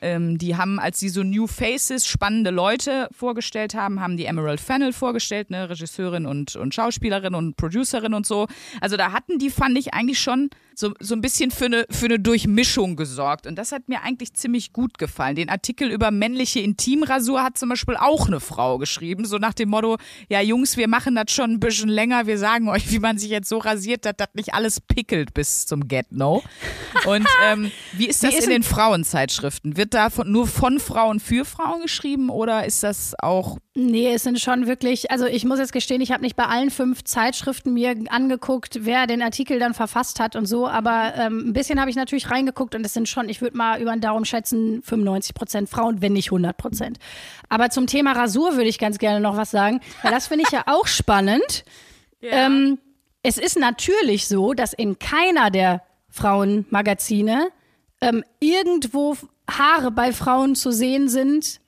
[0.00, 4.60] Ähm, die haben, als sie so New Faces, spannende Leute vorgestellt haben, haben die Emerald
[4.60, 8.46] Fennel vorgestellt, ne, Regisseurin und, und Schauspielerin und Producerin und so.
[8.80, 12.04] Also da hatten die, fand ich eigentlich schon so, so ein bisschen für eine, für
[12.04, 13.46] eine Durchmischung gesorgt.
[13.46, 15.34] Und das hat mir eigentlich ziemlich gut gefallen.
[15.34, 19.70] Den Artikel über männliche Intimrasur hat zum Beispiel auch eine Frau geschrieben, so nach dem
[19.70, 19.96] Motto,
[20.28, 23.30] ja Jungs, wir machen das schon ein bisschen länger, wir sagen euch, wie man sich
[23.30, 26.42] jetzt so rasiert, dass das nicht alles pickelt bis zum Get-No.
[27.06, 29.78] Und ähm, wie ist das wie ist in den Frauenzeitschriften?
[29.78, 34.22] Wird da von, nur von Frauen für Frauen geschrieben oder ist das auch Nee, es
[34.22, 37.74] sind schon wirklich, also ich muss jetzt gestehen, ich habe nicht bei allen fünf Zeitschriften
[37.74, 41.90] mir angeguckt, wer den Artikel dann verfasst hat und so, aber ähm, ein bisschen habe
[41.90, 45.34] ich natürlich reingeguckt und es sind schon, ich würde mal über den Daumen schätzen, 95
[45.34, 46.98] Prozent Frauen, wenn nicht 100 Prozent.
[47.50, 50.52] Aber zum Thema Rasur würde ich ganz gerne noch was sagen, weil das finde ich
[50.52, 51.64] ja auch spannend.
[52.22, 52.46] Ja.
[52.46, 52.78] Ähm,
[53.22, 57.48] es ist natürlich so, dass in keiner der Frauenmagazine
[58.00, 59.16] ähm, irgendwo
[59.50, 61.60] Haare bei Frauen zu sehen sind,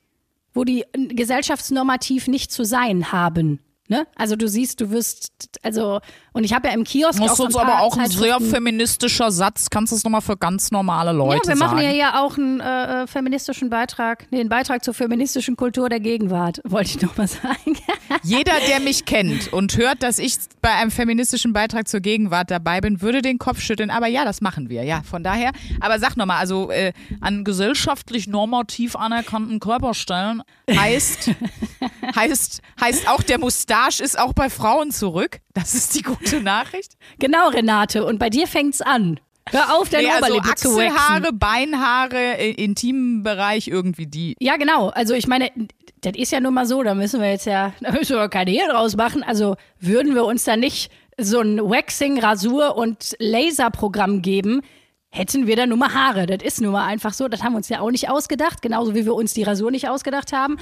[0.53, 3.61] wo die gesellschaftsnormativ nicht zu sein haben.
[3.89, 4.07] Ne?
[4.17, 6.01] Also du siehst, du wirst, also,
[6.39, 9.71] und ich habe ja im Kiosk das auch ist aber auch ein sehr feministischer Satz.
[9.71, 11.59] Kannst du es nochmal für ganz normale Leute sagen?
[11.59, 14.95] Ja, wir machen ja hier auch einen äh, äh, feministischen Beitrag, nee, einen Beitrag zur
[14.95, 17.77] feministischen Kultur der Gegenwart, wollte ich nochmal sagen.
[18.23, 22.81] Jeder, der mich kennt und hört, dass ich bei einem feministischen Beitrag zur Gegenwart dabei
[22.81, 23.91] bin, würde den Kopf schütteln.
[23.91, 25.51] Aber ja, das machen wir, ja, von daher.
[25.81, 31.33] Aber sag nochmal, also äh, an gesellschaftlich normativ anerkannten Körperstellen heißt,
[32.15, 35.41] heißt, heißt auch der Mustache ist auch bei Frauen zurück.
[35.55, 36.97] Das ist die gute Nachricht.
[37.19, 38.05] Genau, Renate.
[38.05, 39.21] Und bei dir fängt's an.
[39.51, 44.37] Hör auf, deine nee, also Oberlippe zu Achselhaare, Beinhaare, intimen Bereich irgendwie die.
[44.41, 44.89] Ja, genau.
[44.89, 45.51] Also ich meine,
[46.01, 48.51] das ist ja nun mal so, da müssen wir jetzt ja, da müssen wir keine
[48.51, 49.23] Hehl draus machen.
[49.23, 54.63] Also würden wir uns da nicht so ein Waxing, Rasur und Laserprogramm geben,
[55.11, 56.27] hätten wir da nur mal Haare.
[56.27, 57.29] Das ist nun mal einfach so.
[57.29, 59.89] Das haben wir uns ja auch nicht ausgedacht, genauso wie wir uns die Rasur nicht
[59.89, 60.59] ausgedacht haben.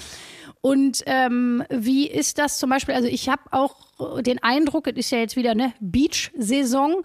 [0.60, 2.94] Und ähm, wie ist das zum Beispiel?
[2.94, 3.76] Also ich habe auch
[4.22, 7.04] den Eindruck, es ist ja jetzt wieder eine Beach-Saison,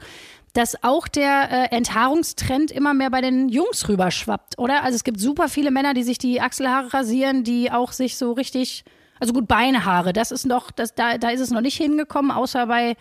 [0.53, 4.83] dass auch der äh, Enthaarungstrend immer mehr bei den Jungs rüberschwappt, oder?
[4.83, 8.33] Also es gibt super viele Männer, die sich die Achselhaare rasieren, die auch sich so
[8.33, 8.83] richtig,
[9.19, 12.67] also gut Beinhaare, das ist noch, das, da, da ist es noch nicht hingekommen, außer
[12.67, 12.95] bei,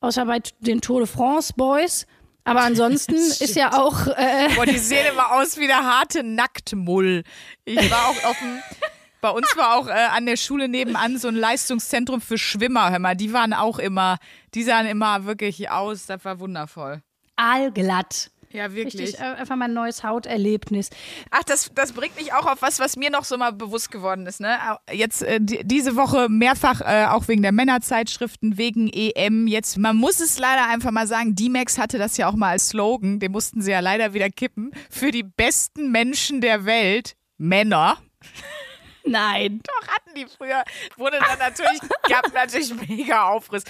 [0.00, 2.06] außer bei den Tour de France Boys.
[2.44, 4.06] Aber ansonsten ist ja auch.
[4.06, 7.22] Äh Boah, die sehen immer aus wie der harte Nacktmull.
[7.66, 8.58] Ich war auch auf dem
[9.20, 12.90] bei uns war auch äh, an der Schule nebenan so ein Leistungszentrum für Schwimmer.
[12.90, 14.18] Hör mal, die waren auch immer,
[14.54, 16.06] die sahen immer wirklich aus.
[16.06, 17.02] Das war wundervoll.
[17.36, 18.30] Allglatt.
[18.52, 19.02] Ja, wirklich.
[19.02, 20.90] Richtig, äh, einfach mal ein neues Hauterlebnis.
[21.30, 24.26] Ach, das, das bringt mich auch auf was, was mir noch so mal bewusst geworden
[24.26, 24.40] ist.
[24.40, 24.58] Ne?
[24.90, 29.46] Jetzt äh, die, diese Woche mehrfach, äh, auch wegen der Männerzeitschriften, wegen EM.
[29.46, 32.70] Jetzt, man muss es leider einfach mal sagen, D-Max hatte das ja auch mal als
[32.70, 34.72] Slogan, den mussten sie ja leider wieder kippen.
[34.90, 37.98] Für die besten Menschen der Welt, Männer.
[39.04, 39.60] Nein.
[39.64, 40.64] Doch, hatten die früher.
[40.96, 43.64] Wurde dann natürlich, gab natürlich mega Aufriss.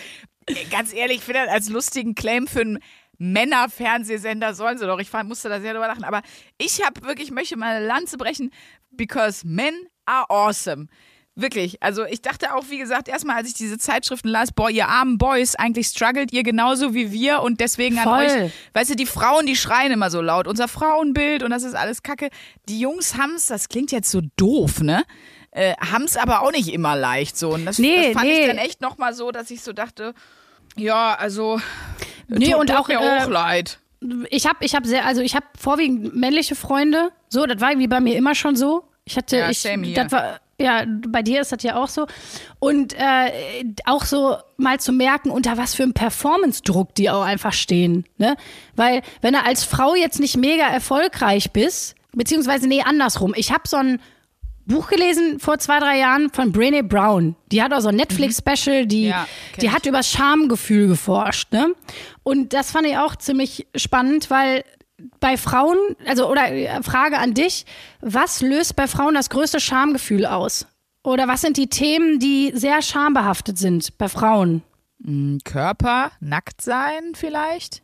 [0.70, 2.78] Ganz ehrlich, ich finde das als lustigen Claim für einen
[3.18, 4.98] Männerfernsehsender sollen sie doch.
[4.98, 6.04] Ich musste da sehr drüber lachen.
[6.04, 6.22] Aber
[6.58, 8.50] ich habe wirklich, möchte mal eine Lanze brechen,
[8.90, 9.74] because men
[10.06, 10.86] are awesome.
[11.36, 11.82] Wirklich.
[11.82, 15.16] Also ich dachte auch, wie gesagt, erstmal, als ich diese Zeitschriften las, boah, ihr armen
[15.16, 18.12] Boys, eigentlich struggelt ihr genauso wie wir und deswegen Voll.
[18.12, 18.52] an euch.
[18.74, 20.46] Weißt du, die Frauen, die schreien immer so laut.
[20.46, 22.30] Unser Frauenbild und das ist alles Kacke.
[22.68, 25.04] Die Jungs haben's, das klingt jetzt so doof, ne?
[25.52, 27.54] Äh, haben's aber auch nicht immer leicht so.
[27.54, 28.40] Und das, nee, das fand nee.
[28.40, 30.14] ich dann echt nochmal so, dass ich so dachte,
[30.76, 31.60] ja, also.
[32.28, 33.78] Nee, tut, und auch, mir äh, auch leid.
[34.30, 37.10] Ich habe ich hab sehr, also ich habe vorwiegend männliche Freunde.
[37.28, 38.84] So, das war irgendwie bei mir immer schon so.
[39.04, 39.62] Ich hatte, ja, ich,
[39.94, 42.06] das war, ja, bei dir ist das ja auch so.
[42.58, 47.52] Und äh, auch so mal zu merken, unter was für einem Performance-Druck die auch einfach
[47.52, 48.04] stehen.
[48.18, 48.36] Ne?
[48.76, 53.32] Weil, wenn du als Frau jetzt nicht mega erfolgreich bist, beziehungsweise nee, andersrum.
[53.36, 54.00] Ich habe so ein
[54.66, 57.36] Buch gelesen vor zwei, drei Jahren von Brené Brown.
[57.50, 59.26] Die hat auch so ein Netflix-Special, die, ja,
[59.60, 61.52] die hat über Schamgefühl geforscht.
[61.52, 61.74] Ne?
[62.22, 64.64] Und das fand ich auch ziemlich spannend, weil
[65.20, 67.66] bei Frauen, also oder äh, Frage an dich,
[68.00, 70.66] was löst bei Frauen das größte Schamgefühl aus?
[71.02, 74.62] Oder was sind die Themen, die sehr schambehaftet sind bei Frauen?
[75.02, 77.82] Hm, Körper, nackt sein vielleicht?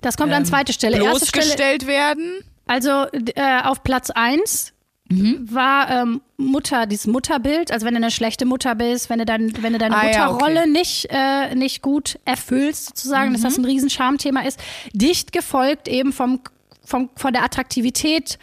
[0.00, 0.98] Das kommt ähm, an zweite Stelle.
[0.98, 2.40] Bloßgestellt Stelle, werden?
[2.66, 4.72] Also äh, auf Platz 1
[5.10, 5.48] mhm.
[5.52, 7.72] war ähm, Mutter, dieses Mutterbild.
[7.72, 10.54] Also wenn du eine schlechte Mutter bist, wenn du, dein, wenn du deine ah, Mutterrolle
[10.54, 10.70] ja, okay.
[10.70, 13.34] nicht, äh, nicht gut erfüllst, sozusagen, mhm.
[13.34, 13.64] dass das mhm.
[13.64, 14.60] ein riesen Schamthema ist.
[14.92, 16.40] Dicht gefolgt eben vom,
[16.84, 18.38] vom, von der Attraktivität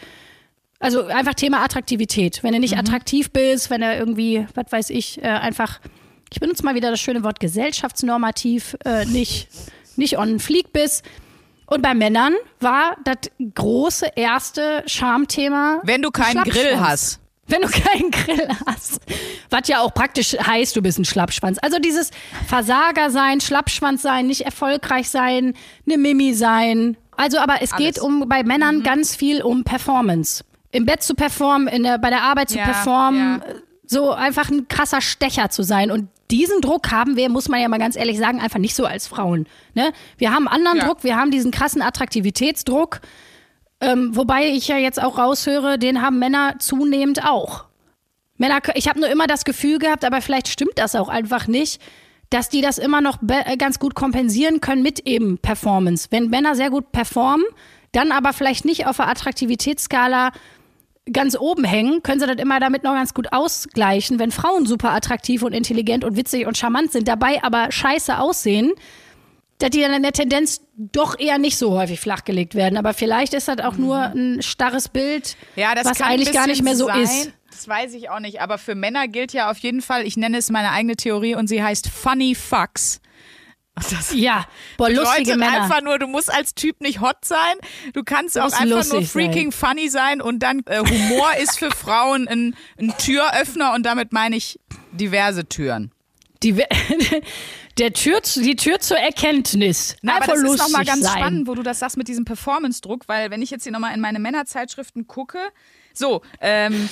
[0.80, 2.42] Also einfach Thema Attraktivität.
[2.42, 5.80] Wenn du nicht attraktiv bist, wenn er irgendwie, was weiß ich, äh, einfach,
[6.32, 9.48] ich benutze mal wieder das schöne Wort gesellschaftsnormativ, äh, nicht,
[9.96, 11.04] nicht on fleek bist.
[11.68, 15.80] Und bei Männern war das große erste Schamthema.
[15.84, 17.20] Wenn du keinen Grill hast.
[17.46, 19.00] Wenn du keinen Grill hast.
[19.50, 21.58] Was ja auch praktisch heißt, du bist ein Schlappschwanz.
[21.60, 22.10] Also dieses
[22.46, 25.54] Versager sein, Schlappschwanz sein, nicht erfolgreich sein,
[25.86, 26.96] eine Mimi sein.
[27.16, 30.44] Also, aber es geht um bei Männern ganz viel um Performance.
[30.70, 33.54] Im Bett zu performen, in der, bei der Arbeit zu Ja, performen, ja.
[33.86, 35.90] so einfach ein krasser Stecher zu sein.
[35.90, 38.84] Und diesen Druck haben wir, muss man ja mal ganz ehrlich sagen, einfach nicht so
[38.84, 39.46] als Frauen.
[39.74, 39.92] Ne?
[40.18, 40.86] Wir haben anderen Ja.
[40.86, 43.00] Druck, wir haben diesen krassen Attraktivitätsdruck.
[43.80, 47.64] Ähm, wobei ich ja jetzt auch raushöre, den haben Männer zunehmend auch.
[48.36, 51.80] Männer, ich habe nur immer das Gefühl gehabt, aber vielleicht stimmt das auch einfach nicht,
[52.30, 56.08] dass die das immer noch äh, ganz gut kompensieren können mit eben Performance.
[56.10, 57.46] Wenn Männer sehr gut performen,
[57.92, 60.32] dann aber vielleicht nicht auf der Attraktivitätsskala
[61.12, 64.18] ganz oben hängen, können sie das immer damit noch ganz gut ausgleichen.
[64.18, 68.72] Wenn Frauen super attraktiv und intelligent und witzig und charmant sind, dabei aber scheiße aussehen,
[69.58, 72.76] dass die dann in der Tendenz doch eher nicht so häufig flachgelegt werden.
[72.78, 76.62] Aber vielleicht ist das auch nur ein starres Bild, Ja, das was eigentlich gar nicht
[76.62, 77.02] mehr so sein.
[77.02, 77.32] ist.
[77.50, 78.40] Das weiß ich auch nicht.
[78.40, 81.48] Aber für Männer gilt ja auf jeden Fall, ich nenne es meine eigene Theorie und
[81.48, 83.00] sie heißt Funny Fucks.
[83.90, 85.62] Das Ja, boah, lustige Männer.
[85.62, 87.38] einfach nur, du musst als Typ nicht hot sein.
[87.92, 91.70] Du kannst auch musst einfach nur freaking funny sein und dann äh, Humor ist für
[91.70, 94.60] Frauen ein, ein Türöffner und damit meine ich
[94.92, 95.92] diverse Türen.
[96.42, 96.52] Die,
[97.78, 99.96] der Tür, die Tür zur Erkenntnis.
[100.02, 101.18] Na, aber das ist nochmal ganz sein.
[101.18, 104.00] spannend, wo du das sagst mit diesem Performance-Druck, weil wenn ich jetzt hier nochmal in
[104.00, 105.38] meine Männerzeitschriften gucke,
[105.92, 106.88] so, ähm,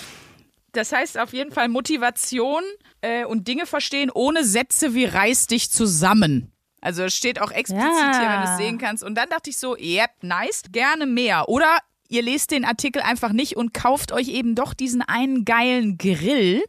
[0.73, 2.63] das heißt auf jeden Fall Motivation
[3.01, 6.53] äh, und Dinge verstehen ohne Sätze wie reiß dich zusammen.
[6.87, 8.19] Also es steht auch explizit Ja.
[8.21, 9.03] hier, wenn du es sehen kannst.
[9.03, 11.49] Und dann dachte ich so, yep, nice, gerne mehr.
[11.49, 15.99] Oder ihr lest den Artikel einfach nicht und kauft euch eben doch diesen einen geilen
[15.99, 16.63] Grill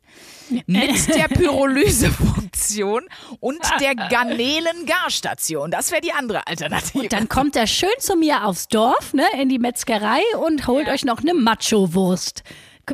[0.65, 3.03] mit der Pyrolysefunktion
[3.39, 5.69] und der Garnelen-Garstation.
[5.71, 7.07] Das wäre die andere Alternative.
[7.09, 11.05] Dann kommt er schön zu mir aufs Dorf, ne, in die Metzgerei und holt euch
[11.05, 12.43] noch eine Macho-Wurst.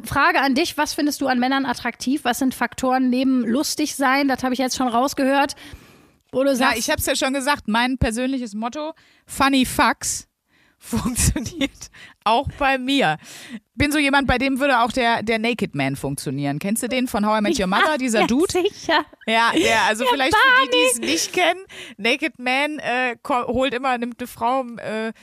[0.04, 2.26] Frage an dich, was findest du an Männern attraktiv?
[2.26, 4.28] Was sind Faktoren neben lustig sein?
[4.28, 5.56] Das habe ich jetzt schon rausgehört.
[6.34, 7.68] Wo du Ja, sagst, ich habe es ja schon gesagt.
[7.68, 8.94] Mein persönliches Motto:
[9.26, 10.28] Funny Fucks
[10.78, 11.90] funktioniert
[12.26, 13.18] auch bei mir.
[13.76, 16.60] Bin so jemand, bei dem würde auch der, der Naked Man funktionieren.
[16.60, 18.52] Kennst du den von How I Met Your Mother, dieser ja, Dude?
[18.52, 19.06] Sicher.
[19.26, 21.62] Ja, der, also vielleicht für die, die es nicht kennen,
[21.98, 25.20] Naked Man äh, holt immer, nimmt eine Frau äh, d-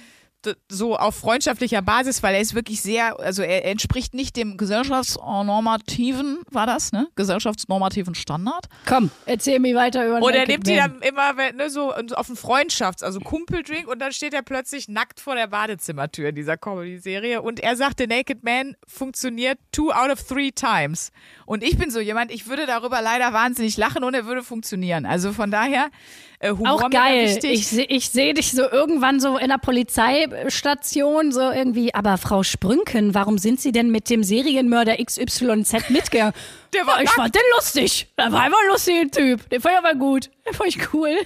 [0.69, 6.41] so auf freundschaftlicher Basis, weil er ist wirklich sehr, also er, entspricht nicht dem gesellschaftsnormativen,
[6.51, 7.09] war das, ne?
[7.15, 8.67] Gesellschaftsnormativen Standard.
[8.87, 12.37] Komm, erzähl mir weiter über Und er nimmt die dann immer ne, so auf einen
[12.37, 17.43] Freundschafts-, also Kumpeldrink und dann steht er plötzlich nackt vor der Badezimmertür in dieser Comedy-Serie
[17.43, 21.11] und er sagte, Naked Man funktioniert two out of three times.
[21.51, 25.05] Und ich bin so jemand, ich würde darüber leider wahnsinnig lachen und er würde funktionieren.
[25.05, 25.91] Also von daher,
[26.39, 27.27] äh, Humor Auch geil.
[27.27, 27.51] wichtig.
[27.51, 32.45] Ich, seh- ich sehe dich so irgendwann so in der Polizeistation, so irgendwie, aber Frau
[32.45, 36.35] Sprünken, warum sind Sie denn mit dem Serienmörder XYZ mitgegangen?
[36.73, 37.17] Der war ich nackt.
[37.17, 38.07] fand den lustig.
[38.17, 39.51] Der war einfach ein lustiger Typ.
[39.51, 40.31] Den fand ich aber gut.
[40.47, 41.17] Den fand ich cool.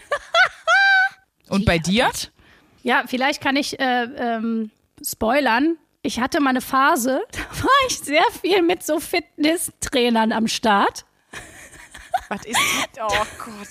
[1.50, 2.10] und bei dir?
[2.82, 4.70] Ja, vielleicht kann ich äh, ähm,
[5.06, 5.76] spoilern.
[6.06, 11.06] Ich hatte mal eine Phase, da war ich sehr viel mit so Fitnesstrainern am Start.
[12.28, 12.58] Was ist
[12.94, 13.00] die?
[13.00, 13.68] Oh Gott.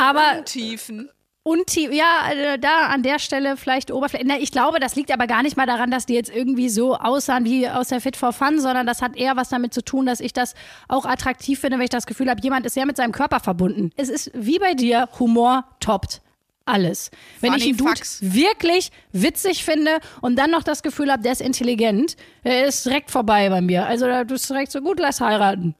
[0.00, 1.08] Aber Tiefen.
[1.42, 4.24] Und tie- ja, äh, da an der Stelle vielleicht Oberfläche.
[4.26, 6.96] Na, ich glaube, das liegt aber gar nicht mal daran, dass die jetzt irgendwie so
[6.96, 10.04] aussahen wie aus der Fit for Fun, sondern das hat eher was damit zu tun,
[10.04, 10.54] dass ich das
[10.88, 13.90] auch attraktiv finde, wenn ich das Gefühl habe, jemand ist sehr mit seinem Körper verbunden.
[13.96, 16.20] Es ist wie bei dir, Humor toppt
[16.64, 17.10] alles.
[17.40, 21.40] Wenn ich einen Dude wirklich witzig finde und dann noch das Gefühl habe, der ist
[21.40, 23.86] intelligent, der ist direkt vorbei bei mir.
[23.86, 25.74] Also da du bist direkt so gut, lass heiraten.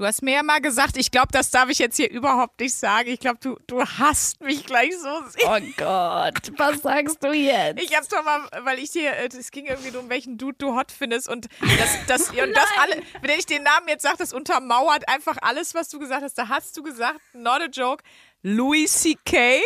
[0.00, 2.74] Du hast mir ja mal gesagt, ich glaube, das darf ich jetzt hier überhaupt nicht
[2.74, 3.10] sagen.
[3.10, 5.46] Ich glaube, du, du hasst mich gleich so sehr.
[5.46, 7.82] Oh Gott, was sagst du jetzt?
[7.82, 10.74] Ich hab's doch mal, weil ich dir, äh, es ging irgendwie darum, welchen Dude du
[10.74, 14.32] hot findest und das, das, und das alle, wenn ich den Namen jetzt sage, das
[14.32, 16.38] untermauert einfach alles, was du gesagt hast.
[16.38, 18.02] Da hast du gesagt, not a joke,
[18.42, 19.60] Louis C.K.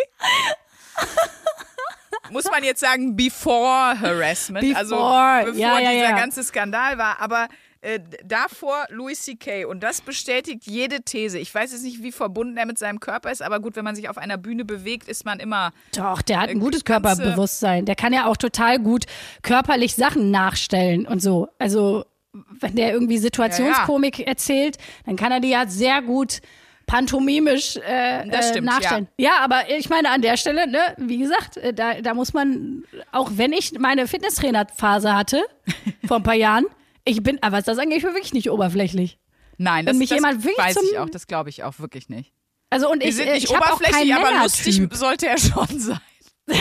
[2.31, 6.17] Muss man jetzt sagen, before harassment, also Before, bevor ja, ja, dieser ja.
[6.17, 7.49] ganze Skandal war, aber
[7.85, 9.67] äh, davor Louis C.K.
[9.67, 11.39] und das bestätigt jede These.
[11.39, 13.95] Ich weiß jetzt nicht, wie verbunden er mit seinem Körper ist, aber gut, wenn man
[13.95, 17.85] sich auf einer Bühne bewegt, ist man immer Doch, der hat ein gutes Körperbewusstsein.
[17.85, 19.05] Der kann ja auch total gut
[19.43, 21.49] körperlich Sachen nachstellen und so.
[21.59, 26.41] Also, wenn der irgendwie Situationskomik erzählt, dann kann er die ja sehr gut
[26.87, 29.09] pantomimisch äh, Das stimmt, äh, nachstellen.
[29.19, 29.39] Ja.
[29.43, 33.31] aber ich meine, an der Stelle, ne, wie gesagt, äh, da, da muss man, auch
[33.35, 35.43] wenn ich meine Fitnesstrainerphase hatte,
[36.07, 36.67] vor ein paar Jahren,
[37.05, 39.19] ich bin, aber was das angeht, ich bin wirklich nicht oberflächlich.
[39.57, 42.33] Nein, das, mich das jemand wirklich weiß ich auch, das glaube ich auch wirklich nicht.
[42.71, 46.01] Also und Wir ich, sind äh, nicht ich oberflächlich, aber lustig sollte er schon sein.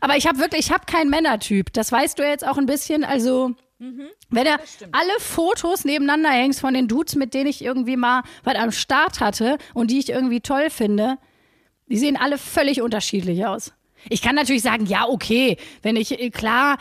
[0.00, 1.72] Aber ich habe wirklich, ich habe keinen Männertyp.
[1.72, 3.04] Das weißt du jetzt auch ein bisschen.
[3.04, 3.52] Also,
[3.82, 4.06] Mhm.
[4.30, 4.50] wenn du
[4.92, 9.18] alle Fotos nebeneinander hängst von den Dudes, mit denen ich irgendwie mal was am Start
[9.20, 11.18] hatte und die ich irgendwie toll finde,
[11.88, 13.72] die sehen alle völlig unterschiedlich aus.
[14.08, 16.78] Ich kann natürlich sagen, ja, okay, wenn ich, äh, klar,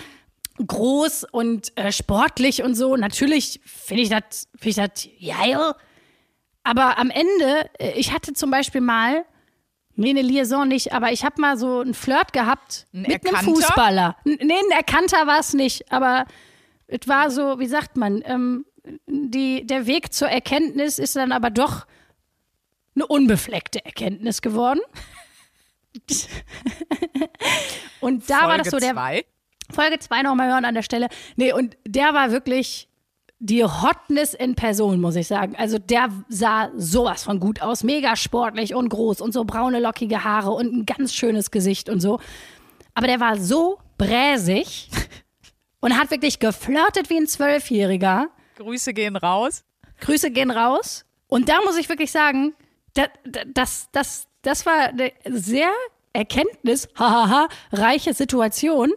[0.65, 5.73] groß und äh, sportlich und so, natürlich finde ich das, finde ich das geil.
[6.63, 9.25] Aber am Ende, äh, ich hatte zum Beispiel mal,
[9.95, 13.35] nee, eine Liaison nicht, aber ich habe mal so einen Flirt gehabt Ein mit einem
[13.35, 13.43] Erkannter?
[13.55, 14.15] Fußballer.
[14.25, 16.25] N- Nee, ein Erkannter war es nicht, aber
[16.91, 18.65] es war so, wie sagt man, ähm,
[19.07, 21.87] die, der Weg zur Erkenntnis ist dann aber doch
[22.95, 24.81] eine unbefleckte Erkenntnis geworden.
[28.01, 29.25] Und da war das so der zwei.
[29.71, 31.07] Folge 2 nochmal hören an der Stelle.
[31.37, 32.89] Nee, und der war wirklich
[33.39, 35.55] die Hotness in Person, muss ich sagen.
[35.55, 37.83] Also der sah sowas von gut aus.
[37.83, 42.01] Mega sportlich und groß und so braune, lockige Haare und ein ganz schönes Gesicht und
[42.01, 42.19] so.
[42.93, 44.89] Aber der war so bräsig
[45.81, 48.29] und hat wirklich geflirtet wie ein Zwölfjähriger.
[48.55, 49.63] Grüße gehen raus.
[49.99, 51.05] Grüße gehen raus.
[51.27, 52.53] Und da muss ich wirklich sagen,
[52.93, 53.09] das,
[53.53, 55.69] das, das, das war eine sehr
[56.13, 58.91] Erkenntnis, hahaha, reiche Situation,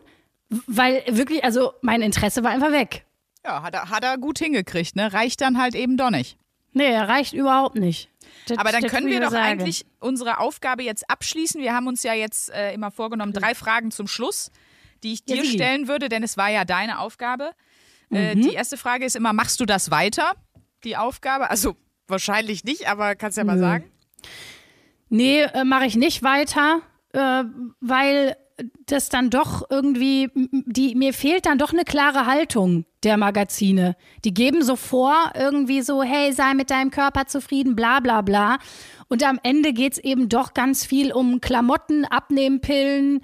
[0.66, 3.04] weil wirklich, also mein Interesse war einfach weg.
[3.44, 5.12] Ja, hat er, hat er gut hingekriegt, ne?
[5.12, 6.38] Reicht dann halt eben doch nicht.
[6.72, 8.08] Nee, er reicht überhaupt nicht.
[8.48, 9.60] Das- Aber dann können wir doch sagen.
[9.60, 11.60] eigentlich unsere Aufgabe jetzt abschließen.
[11.60, 14.50] Wir haben uns ja jetzt äh, immer vorgenommen, drei Fragen zum Schluss,
[15.04, 15.54] die ich Ja, dir Sigi.
[15.58, 17.50] stellen würde, denn es war ja deine Aufgabe.
[18.10, 18.42] Äh, Mhm.
[18.42, 20.32] die erste Frage ist immer, machst du das weiter?
[20.82, 21.50] Die Aufgabe?
[21.50, 21.76] Also
[22.08, 23.90] wahrscheinlich nicht, aber kannst ja mal sagen.
[25.08, 26.80] Nee, äh, mache ich nicht weiter,
[27.12, 27.44] äh,
[27.80, 28.36] weil
[28.86, 33.96] das dann doch irgendwie, die, mir fehlt dann doch eine klare Haltung der Magazine.
[34.24, 38.58] Die geben so vor, irgendwie so, hey, sei mit deinem Körper zufrieden, bla bla bla.
[39.08, 43.22] Und am Ende geht's eben doch ganz viel um Klamotten, Abnehmpillen,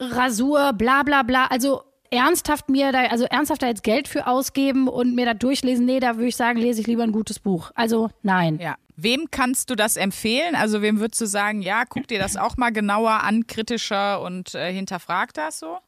[0.00, 1.46] Rasur, bla bla bla.
[1.46, 5.86] Also ernsthaft mir da, also ernsthaft da jetzt Geld für ausgeben und mir da durchlesen,
[5.86, 7.70] nee, da würde ich sagen, lese ich lieber ein gutes Buch.
[7.74, 8.58] Also nein.
[8.60, 8.76] Ja.
[8.96, 10.54] Wem kannst du das empfehlen?
[10.54, 14.54] Also wem würdest du sagen, ja, guck dir das auch mal genauer an, kritischer und
[14.54, 15.78] äh, hinterfrag das so?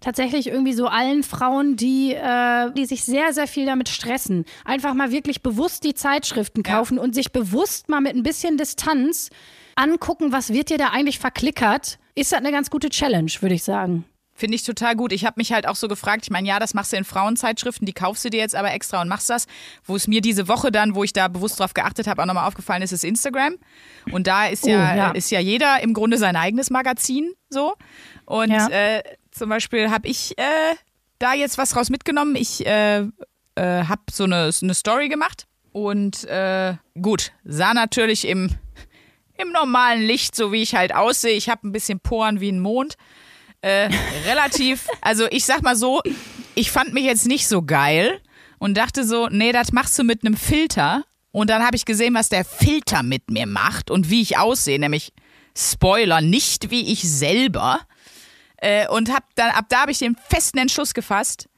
[0.00, 4.44] tatsächlich irgendwie so allen Frauen, die, äh, die sich sehr, sehr viel damit stressen.
[4.64, 6.74] Einfach mal wirklich bewusst die Zeitschriften Ja.
[6.76, 9.30] kaufen und sich bewusst mal mit ein bisschen Distanz
[9.76, 11.98] angucken, was wird dir da eigentlich verklickert.
[12.18, 14.04] Ist das eine ganz gute Challenge, würde ich sagen.
[14.34, 15.12] Finde ich total gut.
[15.12, 17.86] Ich habe mich halt auch so gefragt, ich meine, ja, das machst du in Frauenzeitschriften,
[17.86, 19.46] die kaufst du dir jetzt aber extra und machst das.
[19.84, 22.46] Wo es mir diese Woche dann, wo ich da bewusst drauf geachtet habe, auch nochmal
[22.46, 23.56] aufgefallen ist, ist Instagram.
[24.12, 25.10] Und da ist ja, Oh, ja.
[25.10, 27.74] ist ja jeder im Grunde sein eigenes Magazin so.
[28.26, 28.68] Und Ja.
[28.68, 29.02] äh,
[29.32, 30.74] zum Beispiel habe ich äh,
[31.18, 32.36] da jetzt was raus mitgenommen.
[32.36, 33.08] Ich äh, äh,
[33.56, 38.50] habe so eine, eine Story gemacht und äh, gut, sah natürlich im,
[39.38, 41.32] im normalen Licht, so wie ich halt aussehe.
[41.32, 42.96] Ich habe ein bisschen Poren wie ein Mond.
[43.60, 43.90] Äh,
[44.26, 46.02] relativ, also ich sag mal so,
[46.54, 48.20] ich fand mich jetzt nicht so geil
[48.58, 51.04] und dachte so, nee, das machst du mit einem Filter.
[51.30, 54.78] Und dann habe ich gesehen, was der Filter mit mir macht und wie ich aussehe,
[54.78, 55.12] nämlich
[55.56, 57.80] Spoiler, nicht wie ich selber.
[58.56, 61.48] Äh, und hab dann, ab da habe ich den festen Entschluss gefasst,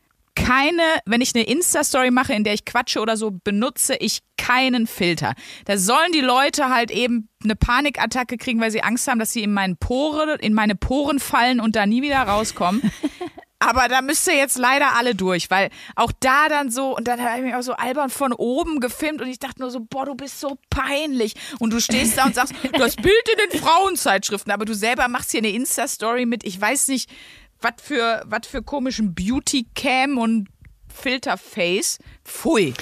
[0.45, 4.87] keine, wenn ich eine Insta-Story mache, in der ich quatsche oder so, benutze ich keinen
[4.87, 5.35] Filter.
[5.67, 9.43] Da sollen die Leute halt eben eine Panikattacke kriegen, weil sie Angst haben, dass sie
[9.43, 12.83] in, meinen Pore, in meine Poren fallen und da nie wieder rauskommen.
[13.63, 17.21] Aber da müsst ihr jetzt leider alle durch, weil auch da dann so, und dann
[17.21, 20.07] habe ich mich auch so albern von oben gefilmt und ich dachte nur so, boah,
[20.07, 21.35] du bist so peinlich.
[21.59, 25.33] Und du stehst da und sagst, das Bild in den Frauenzeitschriften, aber du selber machst
[25.33, 27.11] hier eine Insta-Story mit, ich weiß nicht,
[27.61, 30.49] was für, was für komischen Beauty-Cam und
[30.93, 31.99] Filterface.
[32.25, 32.75] Pfui.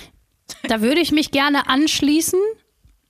[0.64, 2.40] Da würde ich mich gerne anschließen.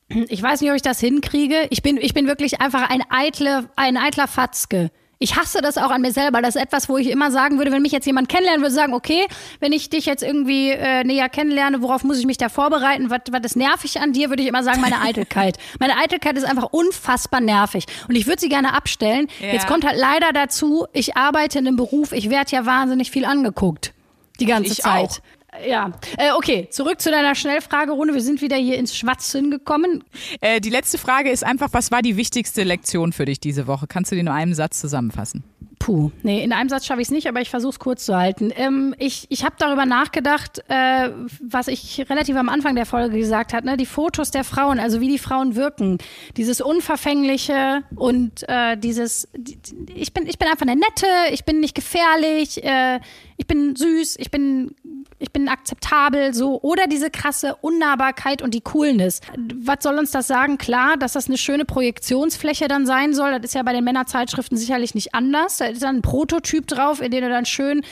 [0.09, 1.67] Ich weiß nicht, ob ich das hinkriege.
[1.71, 4.91] Ich bin, ich bin wirklich einfach ein, eitle, ein eitler Fatzke.
[5.21, 6.41] Ich hasse das auch an mir selber.
[6.43, 8.95] Das ist etwas, wo ich immer sagen würde, wenn mich jetzt jemand kennenlernen würde, sagen,
[8.95, 9.27] okay,
[9.59, 13.11] wenn ich dich jetzt irgendwie äh, näher kennenlerne, worauf muss ich mich da vorbereiten?
[13.11, 14.29] Was, was ist nervig an dir?
[14.31, 15.59] Würde ich immer sagen, meine Eitelkeit.
[15.81, 17.87] meine Eitelkeit ist einfach unfassbar nervig.
[18.09, 19.27] Und ich würde sie gerne abstellen.
[19.41, 19.55] Ja.
[19.55, 23.25] Jetzt kommt halt leider dazu, ich arbeite in einem Beruf, ich werde ja wahnsinnig viel
[23.25, 23.93] angeguckt.
[24.39, 25.11] Die ganze Ich Zeit.
[25.11, 25.19] auch.
[25.67, 28.15] Ja, äh, okay, zurück zu deiner Schnellfragerunde.
[28.15, 30.05] Wir sind wieder hier ins Schwatzen gekommen.
[30.41, 33.87] Äh, die letzte Frage ist einfach, was war die wichtigste Lektion für dich diese Woche?
[33.87, 35.45] Kannst du die nur in einem Satz zusammenfassen?
[35.79, 38.17] Puh, nee, in einem Satz schaffe ich es nicht, aber ich versuche es kurz zu
[38.17, 38.53] halten.
[38.57, 43.53] Ähm, ich ich habe darüber nachgedacht, äh, was ich relativ am Anfang der Folge gesagt
[43.53, 43.77] habe, ne?
[43.77, 45.99] die Fotos der Frauen, also wie die Frauen wirken,
[46.37, 49.59] dieses Unverfängliche und äh, dieses, die,
[49.95, 52.99] ich bin, ich bin einfach eine Nette, ich bin nicht gefährlich, äh,
[53.37, 54.75] ich bin süß, ich bin
[55.19, 56.61] ich bin akzeptabel, so.
[56.63, 59.21] Oder diese krasse Unnahbarkeit und die Coolness.
[59.55, 60.59] Was soll uns das sagen?
[60.59, 63.33] Klar, dass das eine schöne Projektionsfläche dann sein soll.
[63.33, 65.57] Das ist ja bei den Männerzeitschriften sicherlich nicht anders.
[65.57, 67.83] Da ist dann ein Prototyp drauf, in den du dann schön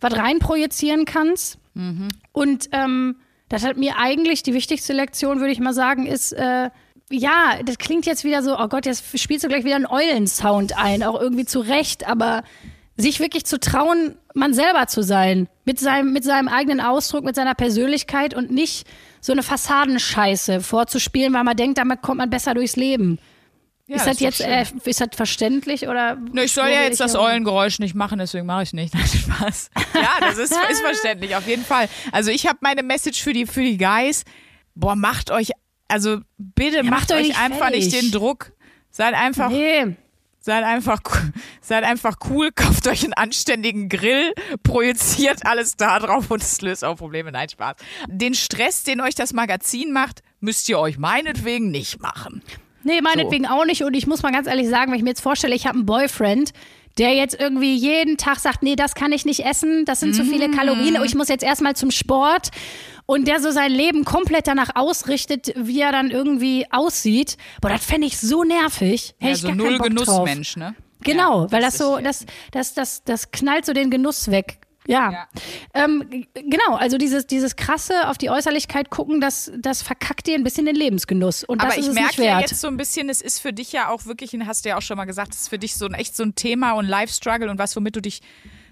[0.00, 1.58] was reinprojizieren kannst.
[1.74, 2.08] Mhm.
[2.32, 3.16] Und ähm,
[3.48, 6.70] das hat mir eigentlich die wichtigste Lektion, würde ich mal sagen, ist, äh,
[7.10, 10.78] ja, das klingt jetzt wieder so, oh Gott, jetzt spielst du gleich wieder einen Eulensound
[10.78, 12.42] ein, auch irgendwie zu Recht, aber
[12.96, 15.48] sich wirklich zu trauen, man selber zu sein.
[15.64, 18.86] Mit seinem, mit seinem eigenen Ausdruck, mit seiner Persönlichkeit und nicht
[19.20, 23.18] so eine Fassadenscheiße vorzuspielen, weil man denkt, damit kommt man besser durchs Leben.
[23.86, 26.16] Ja, ist das, das jetzt äh, ist das verständlich oder?
[26.16, 28.92] Ne, ich soll ja jetzt das Eulengeräusch nicht machen, deswegen mache ich nicht.
[28.94, 29.70] Nein, Spaß.
[29.94, 31.88] Ja, das ist, ist verständlich, auf jeden Fall.
[32.12, 34.24] Also ich habe meine Message für die für die Guys.
[34.74, 35.52] Boah, macht euch,
[35.88, 37.86] also bitte ja, macht, macht, euch nicht einfach fertig.
[37.86, 38.52] nicht den Druck.
[38.90, 39.48] Seid einfach.
[39.48, 39.96] Nee.
[40.48, 41.02] Seid einfach,
[41.60, 44.32] seid einfach cool, kauft euch einen anständigen Grill,
[44.62, 47.30] projiziert alles da drauf und es löst auch Probleme.
[47.30, 47.76] Nein, Spaß.
[48.06, 52.40] Den Stress, den euch das Magazin macht, müsst ihr euch meinetwegen nicht machen.
[52.82, 53.50] Nee, meinetwegen so.
[53.50, 53.82] auch nicht.
[53.82, 55.84] Und ich muss mal ganz ehrlich sagen, wenn ich mir jetzt vorstelle, ich habe einen
[55.84, 56.52] Boyfriend,
[56.98, 60.24] der jetzt irgendwie jeden Tag sagt, nee, das kann ich nicht essen, das sind zu
[60.24, 62.50] viele Kalorien, oh, ich muss jetzt erstmal zum Sport
[63.06, 67.36] und der so sein Leben komplett danach ausrichtet, wie er dann irgendwie aussieht.
[67.62, 69.14] Boah, das fände ich so nervig.
[69.18, 70.74] Hätte ja, ich so gar null Genussmensch, ne?
[71.04, 74.58] Genau, ja, weil das, das so, das, das, das, das knallt so den Genuss weg.
[74.88, 75.12] Ja.
[75.12, 75.28] ja.
[75.74, 80.44] Ähm, genau, also dieses, dieses krasse auf die Äußerlichkeit gucken, das, das verkackt dir ein
[80.44, 81.44] bisschen den Lebensgenuss.
[81.44, 83.90] Und das Aber ich merke ja jetzt so ein bisschen, es ist für dich ja
[83.90, 85.94] auch wirklich, hast du ja auch schon mal gesagt, es ist für dich so ein
[85.94, 88.22] echt so ein Thema und Life-Struggle und was, womit du dich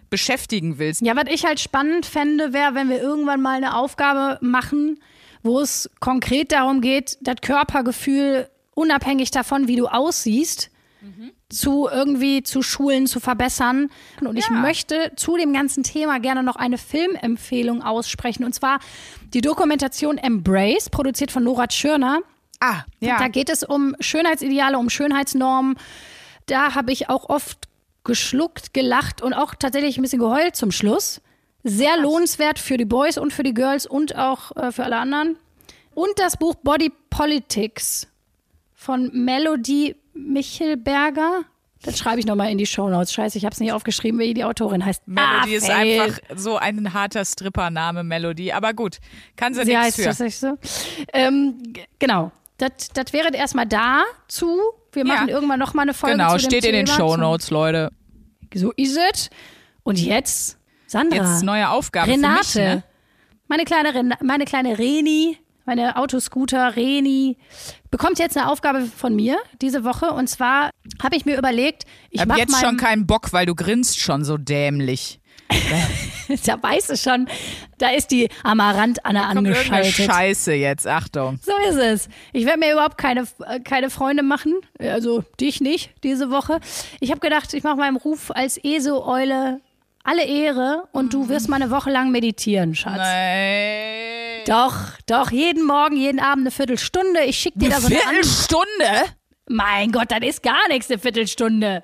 [0.09, 1.03] beschäftigen willst.
[1.03, 4.99] Ja, was ich halt spannend fände, wäre, wenn wir irgendwann mal eine Aufgabe machen,
[5.43, 10.71] wo es konkret darum geht, das Körpergefühl unabhängig davon, wie du aussiehst,
[11.07, 11.31] mhm.
[11.49, 13.91] zu irgendwie zu schulen, zu verbessern.
[14.21, 14.41] Und ja.
[14.41, 18.45] ich möchte zu dem ganzen Thema gerne noch eine Filmempfehlung aussprechen.
[18.45, 18.81] Und zwar
[19.33, 22.21] die Dokumentation Embrace, produziert von Nora Tschirner.
[22.61, 23.19] Ah, ja.
[23.19, 25.77] Da geht es um Schönheitsideale, um Schönheitsnormen.
[26.47, 27.69] Da habe ich auch oft
[28.05, 31.21] geschluckt, gelacht und auch tatsächlich ein bisschen geheult zum Schluss.
[31.65, 35.37] Sehr lohnenswert für die Boys und für die Girls und auch äh, für alle anderen.
[35.95, 38.07] Und das Buch Body Politics
[38.75, 41.45] von Melody Michelberger.
[41.83, 43.13] Das schreibe ich nochmal in die Shownotes.
[43.13, 45.07] Scheiße, ich habe es nicht aufgeschrieben, wie die Autorin heißt.
[45.07, 48.51] Melody ah, ist einfach so ein harter Strippername, Melody.
[48.53, 48.99] Aber gut,
[49.37, 50.25] kann sie, sie nichts heißt für.
[50.25, 50.59] Das so.
[51.13, 52.33] Ähm, genau.
[52.57, 54.59] Das wäre erstmal dazu.
[54.93, 55.35] Wir machen ja.
[55.35, 57.93] irgendwann nochmal eine Folge Genau, steht in den Shownotes, Leute.
[58.55, 59.31] So ist es.
[59.83, 61.19] Und jetzt, Sandra.
[61.19, 62.45] Jetzt neue Aufgabe Renate.
[62.45, 62.85] Für mich, ne?
[63.49, 67.37] Meine kleine, meine kleine Reni, meine Autoscooter Reni,
[67.91, 70.13] bekommt jetzt eine Aufgabe von mir diese Woche.
[70.13, 70.71] Und zwar
[71.03, 74.39] habe ich mir überlegt, ich habe jetzt schon keinen Bock, weil du grinst schon so
[74.39, 75.21] dämlich.
[76.47, 77.29] da weißt du schon,
[77.79, 79.93] da ist die Amarant-Anna angeschaltet.
[79.93, 81.39] Scheiße jetzt, Achtung.
[81.43, 82.09] So ist es.
[82.33, 83.27] Ich werde mir überhaupt keine,
[83.65, 86.61] keine Freunde machen, also dich nicht diese Woche.
[87.01, 89.61] Ich habe gedacht, ich mache meinem Ruf als ESO-Eule
[90.07, 92.97] alle Ehre und du wirst mal eine Woche lang meditieren, Schatz.
[92.97, 94.26] Nein.
[94.47, 94.77] Doch,
[95.07, 97.25] doch, jeden Morgen, jeden Abend eine Viertelstunde.
[97.25, 99.17] Ich schicke dir eine da so eine Viertelstunde?
[99.49, 101.83] Mein Gott, das ist gar nichts, eine Viertelstunde.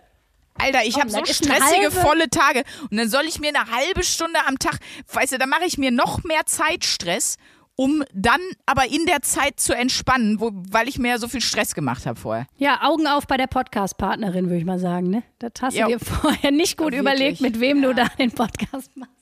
[0.55, 2.63] Alter, ich habe so stressige, volle Tage.
[2.89, 4.79] Und dann soll ich mir eine halbe Stunde am Tag,
[5.13, 7.37] weißt du, da mache ich mir noch mehr Zeitstress,
[7.75, 11.41] um dann aber in der Zeit zu entspannen, wo, weil ich mir ja so viel
[11.41, 12.47] Stress gemacht habe vorher.
[12.59, 15.11] Ja, Augen auf bei der Podcast-Partnerin, würde ich mal sagen.
[15.11, 15.25] Ne?
[15.41, 17.89] Das hast du dir vorher nicht gut ja, überlegt, mit wem ja.
[17.89, 19.13] du da den Podcast machst.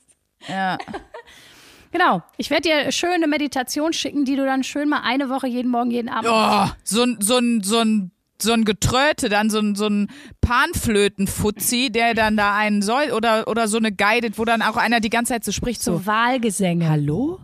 [0.47, 0.77] Ja.
[1.91, 2.23] Genau.
[2.37, 5.91] Ich werde dir schöne Meditation schicken, die du dann schön mal eine Woche jeden Morgen,
[5.91, 6.29] jeden Abend.
[6.31, 8.11] Oh, so, so, so ein
[8.41, 10.09] so ein Getröte, dann so ein, so ein
[10.41, 14.99] Panflötenfutzi, der dann da einen soll oder, oder so eine Guided, wo dann auch einer
[14.99, 15.83] die ganze Zeit so spricht.
[15.83, 16.89] So, so Wahlgesänge.
[16.89, 17.39] Hallo?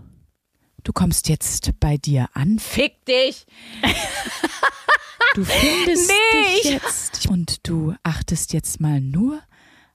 [0.83, 2.59] Du kommst jetzt bei dir an.
[2.59, 3.45] Fick dich!
[5.35, 9.39] Du findest nee, dich jetzt und du achtest jetzt mal nur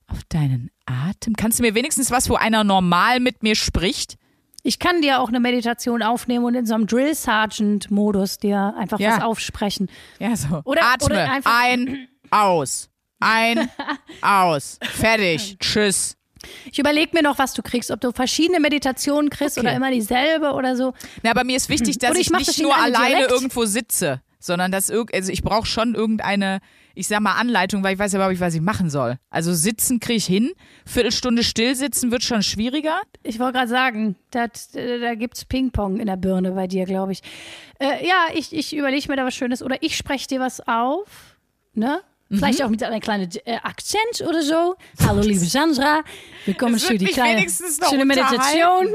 [0.06, 1.34] auf deinen Atem.
[1.34, 4.18] Kannst du mir wenigstens was, wo einer normal mit mir spricht?
[4.62, 8.74] Ich kann dir auch eine Meditation aufnehmen und in so einem Drill Sergeant Modus dir
[8.78, 9.16] einfach ja.
[9.16, 9.90] was aufsprechen.
[10.18, 10.62] Ja, so.
[10.64, 11.06] Oder, Atme.
[11.06, 12.88] Oder ein, aus.
[13.18, 13.68] Ein,
[14.22, 14.78] aus.
[14.82, 15.56] Fertig.
[15.58, 16.16] Tschüss.
[16.70, 19.66] Ich überlege mir noch, was du kriegst, ob du verschiedene Meditationen kriegst okay.
[19.66, 20.92] oder immer dieselbe oder so.
[21.22, 23.30] Na, aber mir ist wichtig, dass ich, ich nicht nur alleine Dialekt.
[23.30, 24.20] irgendwo sitze.
[24.38, 26.60] sondern dass irg also ich brauche schon irgendeine,
[26.94, 29.16] ich sag mal Anleitung, weil ich weiß ja überhaupt nicht, was ich machen soll.
[29.30, 30.52] Also sitzen kriege ich hin,
[30.86, 33.00] Viertelstunde still sitzen wird schon schwieriger.
[33.22, 37.12] Ich wollte gerade sagen, dat, äh, da gibt's Ping-Pong in der Birne bei dir, glaube
[37.12, 37.22] ich.
[37.78, 41.36] Äh, ja, ich, ich überlege mir da was Schönes oder ich spreche dir was auf,
[41.74, 42.00] ne?
[42.30, 42.64] Vielleicht Mhm.
[42.64, 44.76] auch mit einem kleinen äh, Akzent oder so.
[45.06, 46.02] Hallo, liebe Sandra.
[46.46, 47.46] Willkommen Es zu wird die kleine
[47.90, 48.86] schöne Meditation.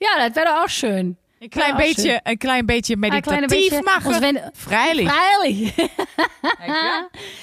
[0.00, 1.16] Ja, das wäre doch auch schön.
[1.42, 4.14] Ein klein bisschen, ein klein beetje beetje- machen.
[4.14, 5.08] Und wenn- Freilich.
[5.08, 5.74] Freilich.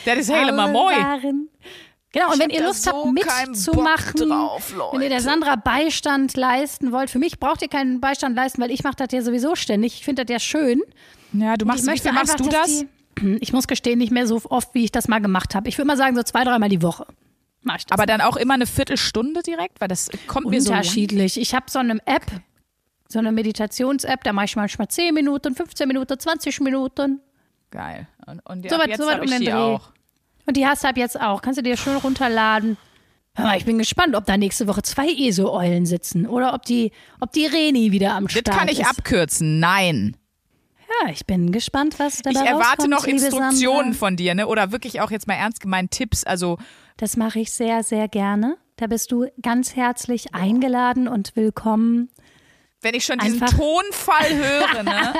[0.05, 0.93] Das ist helemaal mooi.
[0.95, 1.49] Waren.
[2.11, 5.21] Genau, und wenn ihr Lust so habt, mitzumachen, drauf, wenn ihr der.
[5.21, 9.09] Sandra Beistand leisten wollt, für mich braucht ihr keinen Beistand leisten, weil ich mache das
[9.11, 9.95] ja sowieso ständig.
[9.95, 10.81] Ich finde das ja schön.
[11.33, 12.85] Ja, du machst, möchte viel machst einfach, du das?
[13.21, 15.67] Die, ich muss gestehen, nicht mehr so oft, wie ich das mal gemacht habe.
[15.67, 17.05] Ich würde mal sagen, so zwei, dreimal die Woche.
[17.63, 20.71] Mach ich das Aber dann auch immer eine Viertelstunde direkt, weil das kommt mir so
[20.71, 21.39] unterschiedlich.
[21.39, 22.25] Ich habe so eine App,
[23.09, 27.21] so eine Meditations-App, da mache ich manchmal 10 Minuten, 15 Minuten, 20 Minuten.
[27.71, 28.07] Geil.
[28.25, 29.53] Und, und So ab weit- jetzt so hab um den die Dreh.
[29.53, 29.89] auch.
[30.45, 31.41] Und die hast du ab jetzt auch.
[31.41, 32.77] Kannst du dir schön runterladen.
[33.35, 36.91] Hör mal, ich bin gespannt, ob da nächste Woche zwei ESO-Eulen sitzen oder ob die,
[37.19, 38.87] ob die Reni wieder am Start Das kann ich ist.
[38.89, 39.59] abkürzen.
[39.59, 40.15] Nein.
[41.03, 44.47] Ja, ich bin gespannt, was da Ich erwarte noch Instruktionen von dir, ne?
[44.47, 46.23] Oder wirklich auch jetzt mal ernst gemeint Tipps.
[46.23, 46.57] Also
[46.95, 48.57] Das mache ich sehr, sehr gerne.
[48.77, 52.09] Da bist du ganz herzlich eingeladen und willkommen.
[52.81, 55.13] Wenn ich schon diesen Einfach- Tonfall höre, ne?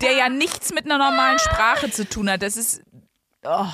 [0.00, 2.42] Der ja nichts mit einer normalen Sprache zu tun hat.
[2.42, 2.82] Das ist.
[3.44, 3.66] Oh.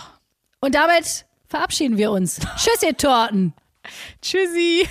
[0.61, 2.39] Und damit verabschieden wir uns.
[2.57, 3.55] Tschüss, ihr Torten.
[4.21, 4.87] Tschüssi.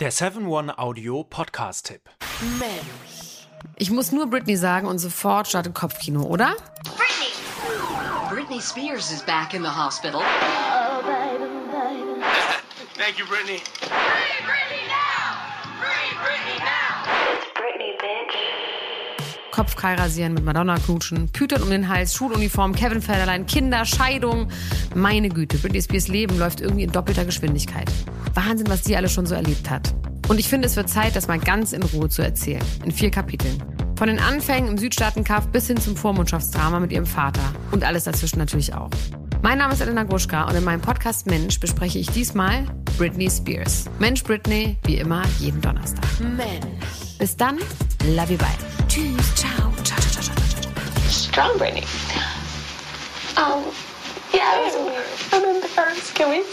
[0.00, 2.00] Der 7-One Audio Podcast-Tipp.
[3.76, 6.54] Ich muss nur Britney sagen und sofort startet Kopfkino, oder?
[8.30, 10.22] Britney Spears is back in the hospital.
[12.96, 13.26] Thank you,
[19.60, 19.70] Brittany.
[19.70, 24.48] Kopfkeil rasieren, mit Madonna knutschen, Pütern um den Hals, Schuluniform, Kevin Federlein, Kinder, Scheidung.
[24.94, 27.90] Meine Güte, Britney Spears Leben läuft irgendwie in doppelter Geschwindigkeit.
[28.34, 29.94] Wahnsinn, was die alles schon so erlebt hat.
[30.28, 32.62] Und ich finde, es wird Zeit, das mal ganz in Ruhe zu erzählen.
[32.84, 33.62] In vier Kapiteln.
[33.96, 37.42] Von den Anfängen im Südstaatenkampf bis hin zum Vormundschaftsdrama mit ihrem Vater.
[37.70, 38.90] Und alles dazwischen natürlich auch.
[39.42, 42.64] Mein Name ist Elena Gruschka und in meinem Podcast Mensch bespreche ich diesmal
[42.96, 43.86] Britney Spears.
[43.98, 46.04] Mensch Britney, wie immer, jeden Donnerstag.
[46.20, 47.18] Mensch.
[47.18, 47.58] Bis dann,
[48.04, 48.79] love you, bye.
[49.00, 51.08] Tschüss, ciao, ciao, ciao, ciao, ciao, ciao.
[51.08, 51.86] Strong Britney.
[53.38, 53.64] Um,
[54.34, 56.14] yeah, it was, I'm embarrassed.
[56.14, 56.44] Can we